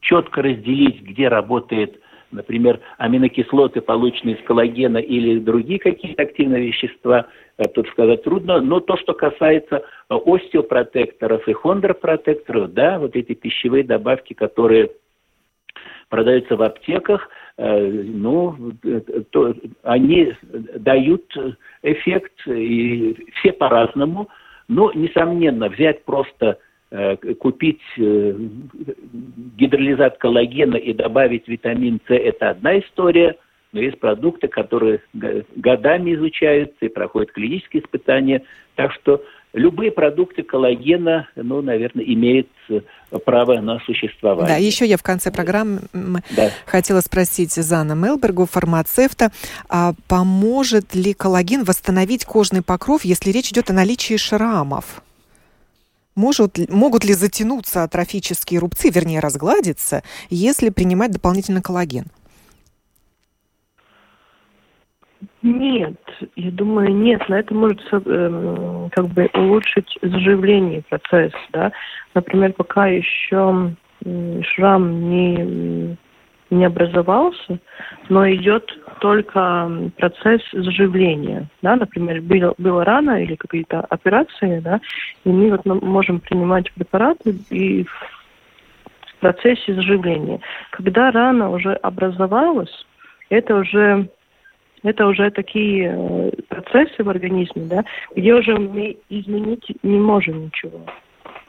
четко 0.00 0.42
разделить, 0.42 1.00
где 1.02 1.28
работает, 1.28 2.00
например, 2.32 2.80
аминокислоты, 2.98 3.80
полученные 3.80 4.36
из 4.36 4.44
коллагена 4.44 4.98
или 4.98 5.38
другие 5.38 5.78
какие-то 5.78 6.22
активные 6.22 6.66
вещества, 6.66 7.26
э, 7.58 7.64
тут 7.74 7.88
сказать 7.88 8.22
трудно. 8.22 8.60
Но 8.60 8.80
то, 8.80 8.96
что 8.96 9.14
касается 9.14 9.84
остеопротекторов 10.08 11.46
и 11.48 11.52
хондропротекторов, 11.52 12.72
да, 12.72 12.98
вот 12.98 13.16
эти 13.16 13.34
пищевые 13.34 13.84
добавки, 13.84 14.34
которые 14.34 14.90
продаются 16.08 16.56
в 16.56 16.62
аптеках, 16.62 17.28
э, 17.56 17.88
ну, 17.88 18.72
то, 19.30 19.54
они 19.82 20.34
дают 20.76 21.24
эффект, 21.82 22.32
и 22.46 23.16
все 23.34 23.52
по-разному. 23.52 24.28
Но, 24.68 24.92
несомненно, 24.92 25.68
взять 25.68 26.04
просто 26.04 26.46
э, 26.46 26.56
купить 27.38 27.80
э, 27.98 28.34
гидролизат 29.56 30.18
коллагена 30.18 30.76
и 30.76 30.92
добавить 30.92 31.46
витамин 31.46 32.00
С– 32.08 32.10
это 32.12 32.50
одна 32.50 32.80
история, 32.80 33.36
но 33.72 33.80
есть 33.80 34.00
продукты, 34.00 34.48
которые 34.48 35.00
годами 35.12 36.14
изучаются 36.14 36.84
и 36.84 36.88
проходят 36.88 37.30
клинические 37.30 37.84
испытания. 37.84 38.42
Так 38.74 38.92
что 38.92 39.22
любые 39.52 39.92
продукты 39.92 40.42
коллагена, 40.42 41.28
ну, 41.36 41.62
наверное, 41.62 42.04
имеют 42.04 42.48
э, 42.68 42.80
право 43.24 43.60
на 43.60 43.78
существование. 43.80 44.48
Да, 44.48 44.56
еще 44.56 44.84
я 44.86 44.96
в 44.96 45.02
конце 45.02 45.30
программы 45.30 45.82
да. 46.36 46.50
хотела 46.66 47.00
спросить 47.00 47.52
Зана 47.52 47.92
Мелбергу, 47.92 48.46
фармацевта, 48.46 49.30
а 49.68 49.92
поможет 50.08 50.94
ли 50.94 51.14
коллаген 51.14 51.64
восстановить 51.64 52.24
кожный 52.24 52.62
покров, 52.62 53.04
если 53.04 53.30
речь 53.30 53.50
идет 53.50 53.70
о 53.70 53.74
наличии 53.74 54.16
шрамов? 54.16 55.02
Может, 56.16 56.58
могут 56.70 57.04
ли 57.04 57.14
затянуться 57.14 57.82
атрофические 57.84 58.60
рубцы, 58.60 58.90
вернее, 58.90 59.20
разгладиться, 59.20 60.02
если 60.28 60.70
принимать 60.70 61.12
дополнительно 61.12 61.62
коллаген? 61.62 62.06
Нет, 65.42 65.96
я 66.36 66.50
думаю, 66.50 66.94
нет, 66.94 67.22
но 67.28 67.38
это 67.38 67.54
может 67.54 67.80
э, 67.92 68.88
как 68.92 69.08
бы 69.08 69.30
улучшить 69.32 69.98
заживление 70.02 70.82
процесс, 70.82 71.32
да. 71.52 71.72
Например, 72.14 72.52
пока 72.52 72.86
еще 72.86 73.74
шрам 74.04 75.10
не, 75.10 75.96
не 76.50 76.64
образовался, 76.64 77.58
но 78.08 78.28
идет 78.30 78.70
только 79.00 79.70
процесс 79.96 80.42
заживления, 80.52 81.46
да, 81.62 81.76
например, 81.76 82.20
было, 82.20 82.54
было 82.58 82.84
рано 82.84 83.22
или 83.22 83.34
какие-то 83.34 83.80
операции, 83.80 84.60
да, 84.60 84.80
и 85.24 85.28
мы 85.28 85.50
вот 85.50 85.64
можем 85.64 86.20
принимать 86.20 86.70
препараты 86.72 87.36
и 87.50 87.84
в 87.84 89.16
процессе 89.20 89.74
заживления. 89.74 90.40
Когда 90.70 91.10
рана 91.10 91.50
уже 91.50 91.74
образовалась, 91.74 92.86
это 93.28 93.56
уже 93.56 94.08
это 94.82 95.06
уже 95.06 95.30
такие 95.30 95.94
э, 95.94 96.30
процессы 96.48 97.04
в 97.04 97.10
организме, 97.10 97.66
да, 97.66 97.84
где 98.16 98.34
уже 98.34 98.56
мы 98.56 98.96
изменить 99.10 99.66
не 99.82 99.98
можем 99.98 100.46
ничего. 100.46 100.80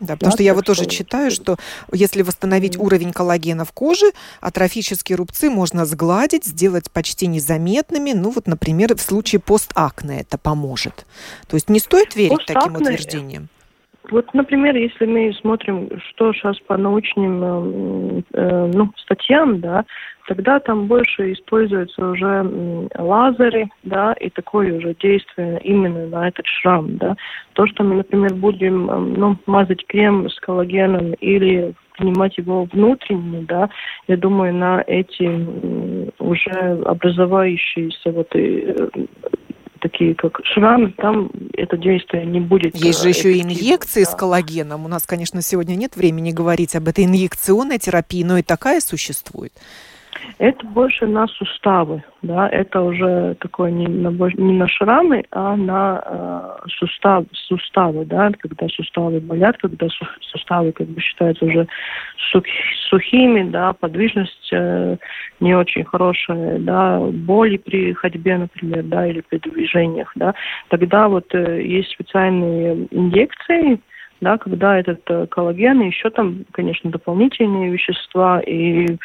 Да, 0.01 0.15
потому 0.15 0.31
да, 0.31 0.35
что 0.35 0.43
я 0.43 0.55
вот 0.55 0.65
тоже 0.65 0.87
читаю, 0.87 1.29
что 1.29 1.57
если 1.93 2.23
восстановить 2.23 2.75
mm 2.75 2.81
уровень 2.81 3.11
коллагена 3.11 3.63
в 3.63 3.71
коже, 3.73 4.11
атрофические 4.39 5.15
рубцы 5.15 5.51
можно 5.51 5.85
сгладить, 5.85 6.45
сделать 6.45 6.89
почти 6.89 7.27
незаметными. 7.27 8.11
Ну 8.13 8.31
вот, 8.31 8.47
например, 8.47 8.95
в 8.95 9.01
случае 9.01 9.39
постакне 9.39 10.21
это 10.21 10.39
поможет. 10.39 11.05
То 11.47 11.55
есть 11.55 11.69
не 11.69 11.79
стоит 11.79 12.15
верить 12.15 12.37
Постакне, 12.37 12.61
таким 12.61 12.75
утверждениям. 12.75 13.49
Вот, 14.09 14.33
например, 14.33 14.75
если 14.75 15.05
мы 15.05 15.31
смотрим, 15.33 15.89
что 16.09 16.33
сейчас 16.33 16.59
по 16.61 16.75
научным 16.75 17.43
э, 17.43 18.21
э, 18.33 18.71
ну, 18.73 18.91
статьям, 18.97 19.59
да, 19.61 19.85
тогда 20.27 20.59
там 20.59 20.87
больше 20.87 21.33
используются 21.33 22.09
уже 22.09 22.89
лазеры, 22.97 23.69
да, 23.83 24.13
и 24.13 24.29
такое 24.29 24.77
уже 24.77 24.95
действие 24.95 25.61
именно 25.63 26.07
на 26.07 26.27
этот 26.29 26.45
шрам, 26.47 26.97
да. 26.97 27.15
То, 27.53 27.67
что 27.67 27.83
мы, 27.83 27.95
например, 27.95 28.33
будем, 28.33 28.85
ну, 29.13 29.37
мазать 29.45 29.85
крем 29.85 30.29
с 30.29 30.39
коллагеном 30.39 31.13
или 31.13 31.73
принимать 31.97 32.37
его 32.37 32.63
внутренне, 32.65 33.45
да, 33.47 33.69
я 34.07 34.17
думаю, 34.17 34.53
на 34.53 34.83
эти 34.87 36.11
уже 36.19 36.81
образовающиеся 36.85 38.11
вот 38.11 38.35
и 38.35 38.73
такие 39.81 40.15
как 40.15 40.39
шрамы, 40.45 40.93
там 40.97 41.29
это 41.53 41.77
действие 41.77 42.25
не 42.25 42.39
будет. 42.39 42.75
Есть 42.75 43.01
же 43.01 43.09
еще 43.09 43.33
и 43.33 43.41
инъекции 43.41 44.03
да. 44.03 44.11
с 44.11 44.15
коллагеном. 44.15 44.85
У 44.85 44.87
нас, 44.87 45.05
конечно, 45.05 45.41
сегодня 45.41 45.75
нет 45.75 45.95
времени 45.95 46.31
говорить 46.31 46.75
об 46.75 46.87
этой 46.87 47.05
инъекционной 47.05 47.79
терапии, 47.79 48.23
но 48.23 48.37
и 48.37 48.43
такая 48.43 48.79
существует. 48.79 49.53
Это 50.37 50.65
больше 50.65 51.05
на 51.05 51.27
суставы, 51.27 52.03
да, 52.21 52.49
это 52.49 52.81
уже 52.81 53.35
такое 53.39 53.71
не 53.71 53.87
на, 53.87 54.09
не 54.09 54.53
на 54.53 54.67
шрамы, 54.67 55.23
а 55.31 55.55
на 55.55 56.01
э, 56.63 56.69
сустав, 56.69 57.25
суставы, 57.31 58.05
да, 58.05 58.31
когда 58.39 58.67
суставы 58.69 59.19
болят, 59.19 59.57
когда 59.57 59.87
суставы 60.21 60.71
как 60.71 60.87
бы 60.87 60.99
считаются 60.99 61.45
уже 61.45 61.67
сух, 62.31 62.43
сухими, 62.89 63.49
да, 63.49 63.73
подвижность 63.73 64.49
э, 64.51 64.97
не 65.39 65.53
очень 65.53 65.83
хорошая, 65.83 66.59
да, 66.59 66.99
боли 66.99 67.57
при 67.57 67.93
ходьбе, 67.93 68.37
например, 68.37 68.83
да, 68.83 69.07
или 69.07 69.21
при 69.21 69.37
движениях, 69.37 70.11
да, 70.15 70.33
тогда 70.69 71.07
вот 71.07 71.33
э, 71.33 71.61
есть 71.61 71.91
специальные 71.91 72.87
инъекции, 72.91 73.79
да, 74.21 74.37
когда 74.37 74.77
этот 74.77 75.01
э, 75.09 75.27
коллаген 75.27 75.81
и 75.81 75.87
еще 75.87 76.09
там, 76.09 76.45
конечно, 76.51 76.91
дополнительные 76.91 77.71
вещества 77.71 78.39
и 78.39 78.97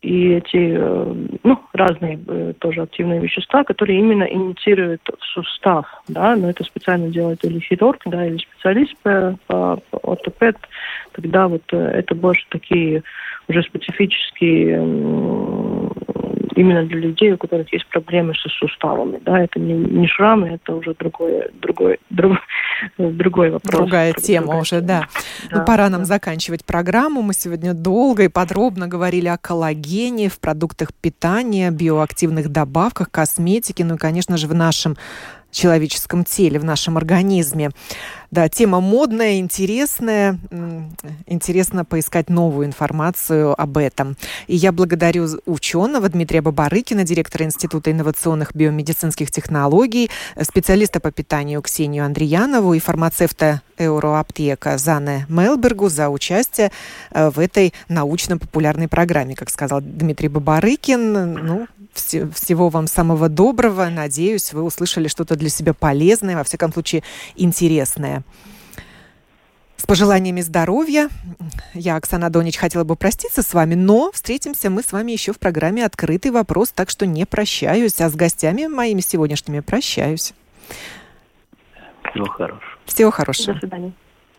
и 0.00 0.34
эти, 0.34 0.76
э, 0.76 1.14
ну, 1.42 1.60
разные 1.72 2.18
э, 2.26 2.52
тоже 2.58 2.82
активные 2.82 3.20
вещества, 3.20 3.64
которые 3.64 3.98
именно 3.98 4.24
инициируют 4.24 5.02
сустав, 5.32 5.86
да, 6.06 6.36
но 6.36 6.50
это 6.50 6.64
специально 6.64 7.08
делает 7.08 7.44
или 7.44 7.58
хирург, 7.58 8.02
да, 8.06 8.26
или 8.26 8.38
специалист 8.38 8.96
по, 8.98 9.36
по, 9.46 9.82
ортопед, 10.02 10.56
тогда 11.12 11.48
вот 11.48 11.62
э, 11.72 11.76
это 11.76 12.14
больше 12.14 12.44
такие 12.48 13.02
уже 13.48 13.62
специфические 13.62 14.78
именно 16.58 16.84
для 16.84 16.98
людей, 16.98 17.32
у 17.32 17.38
которых 17.38 17.72
есть 17.72 17.86
проблемы 17.86 18.34
со 18.34 18.48
суставами. 18.48 19.20
Да, 19.24 19.40
это 19.40 19.60
не, 19.60 19.74
не 19.74 20.08
шрамы, 20.08 20.48
это 20.48 20.74
уже 20.74 20.92
другой, 20.94 21.50
другой, 21.62 22.00
друг, 22.10 22.36
другой 22.98 23.50
вопрос. 23.50 23.72
Другая 23.72 24.12
тема 24.12 24.46
другая 24.46 24.62
уже, 24.62 24.80
да. 24.80 25.06
да 25.50 25.58
ну, 25.58 25.64
пора 25.64 25.84
да. 25.84 25.98
нам 25.98 26.04
заканчивать 26.04 26.64
программу. 26.64 27.22
Мы 27.22 27.32
сегодня 27.34 27.74
долго 27.74 28.24
и 28.24 28.28
подробно 28.28 28.88
говорили 28.88 29.28
о 29.28 29.38
коллагене 29.38 30.28
в 30.28 30.40
продуктах 30.40 30.92
питания, 30.92 31.70
биоактивных 31.70 32.48
добавках, 32.48 33.08
косметике, 33.12 33.84
ну 33.84 33.94
и, 33.94 33.98
конечно 33.98 34.36
же, 34.36 34.48
в 34.48 34.54
нашем 34.54 34.96
человеческом 35.50 36.24
теле, 36.24 36.58
в 36.58 36.64
нашем 36.64 36.96
организме. 36.96 37.70
Да, 38.30 38.48
тема 38.50 38.80
модная, 38.80 39.38
интересная. 39.38 40.38
Интересно 41.26 41.86
поискать 41.86 42.28
новую 42.28 42.66
информацию 42.66 43.58
об 43.58 43.78
этом. 43.78 44.16
И 44.48 44.56
я 44.56 44.70
благодарю 44.70 45.26
ученого 45.46 46.10
Дмитрия 46.10 46.42
Бабарыкина, 46.42 47.04
директора 47.04 47.46
Института 47.46 47.90
инновационных 47.90 48.54
биомедицинских 48.54 49.30
технологий, 49.30 50.10
специалиста 50.42 51.00
по 51.00 51.10
питанию 51.10 51.62
Ксению 51.62 52.04
Андреянову 52.04 52.74
и 52.74 52.80
фармацевта 52.80 53.62
Euroаптека 53.78 54.76
Зане 54.76 55.24
Мелбергу 55.28 55.88
за 55.88 56.10
участие 56.10 56.70
э, 57.12 57.30
в 57.30 57.38
этой 57.38 57.72
научно-популярной 57.88 58.88
программе, 58.88 59.34
как 59.36 59.50
сказал 59.50 59.80
Дмитрий 59.80 60.28
Бабарыкин. 60.28 61.12
Ну, 61.34 61.66
всего 61.94 62.68
вам 62.68 62.86
самого 62.86 63.28
доброго. 63.28 63.88
Надеюсь, 63.88 64.52
вы 64.52 64.62
услышали 64.62 65.08
что-то 65.08 65.36
для 65.36 65.48
себя 65.48 65.74
полезное, 65.74 66.36
во 66.36 66.44
всяком 66.44 66.72
случае, 66.72 67.02
интересное. 67.36 68.17
С 69.76 69.86
пожеланиями 69.86 70.40
здоровья. 70.40 71.08
Я, 71.72 71.96
Оксана 71.96 72.30
Донич, 72.30 72.56
хотела 72.56 72.84
бы 72.84 72.96
проститься 72.96 73.42
с 73.42 73.54
вами, 73.54 73.74
но 73.74 74.10
встретимся 74.12 74.70
мы 74.70 74.82
с 74.82 74.92
вами 74.92 75.12
еще 75.12 75.32
в 75.32 75.38
программе 75.38 75.84
«Открытый 75.84 76.32
вопрос», 76.32 76.70
так 76.70 76.90
что 76.90 77.06
не 77.06 77.24
прощаюсь, 77.24 78.00
а 78.00 78.08
с 78.08 78.14
гостями 78.16 78.66
моими 78.66 79.00
сегодняшними 79.00 79.60
прощаюсь. 79.60 80.34
Всего 82.10 82.26
хорошего. 82.26 82.62
Всего 82.86 83.10
хорошего. 83.10 83.54
До 83.54 83.60
свидания. 83.60 83.92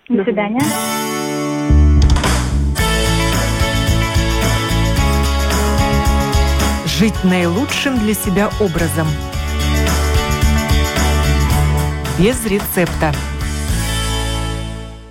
До 0.09 0.23
свидания. 0.23 0.61
Жить 6.85 7.23
наилучшим 7.23 7.97
для 7.99 8.13
себя 8.13 8.49
образом. 8.59 9.07
Без 12.19 12.45
рецепта. 12.45 13.13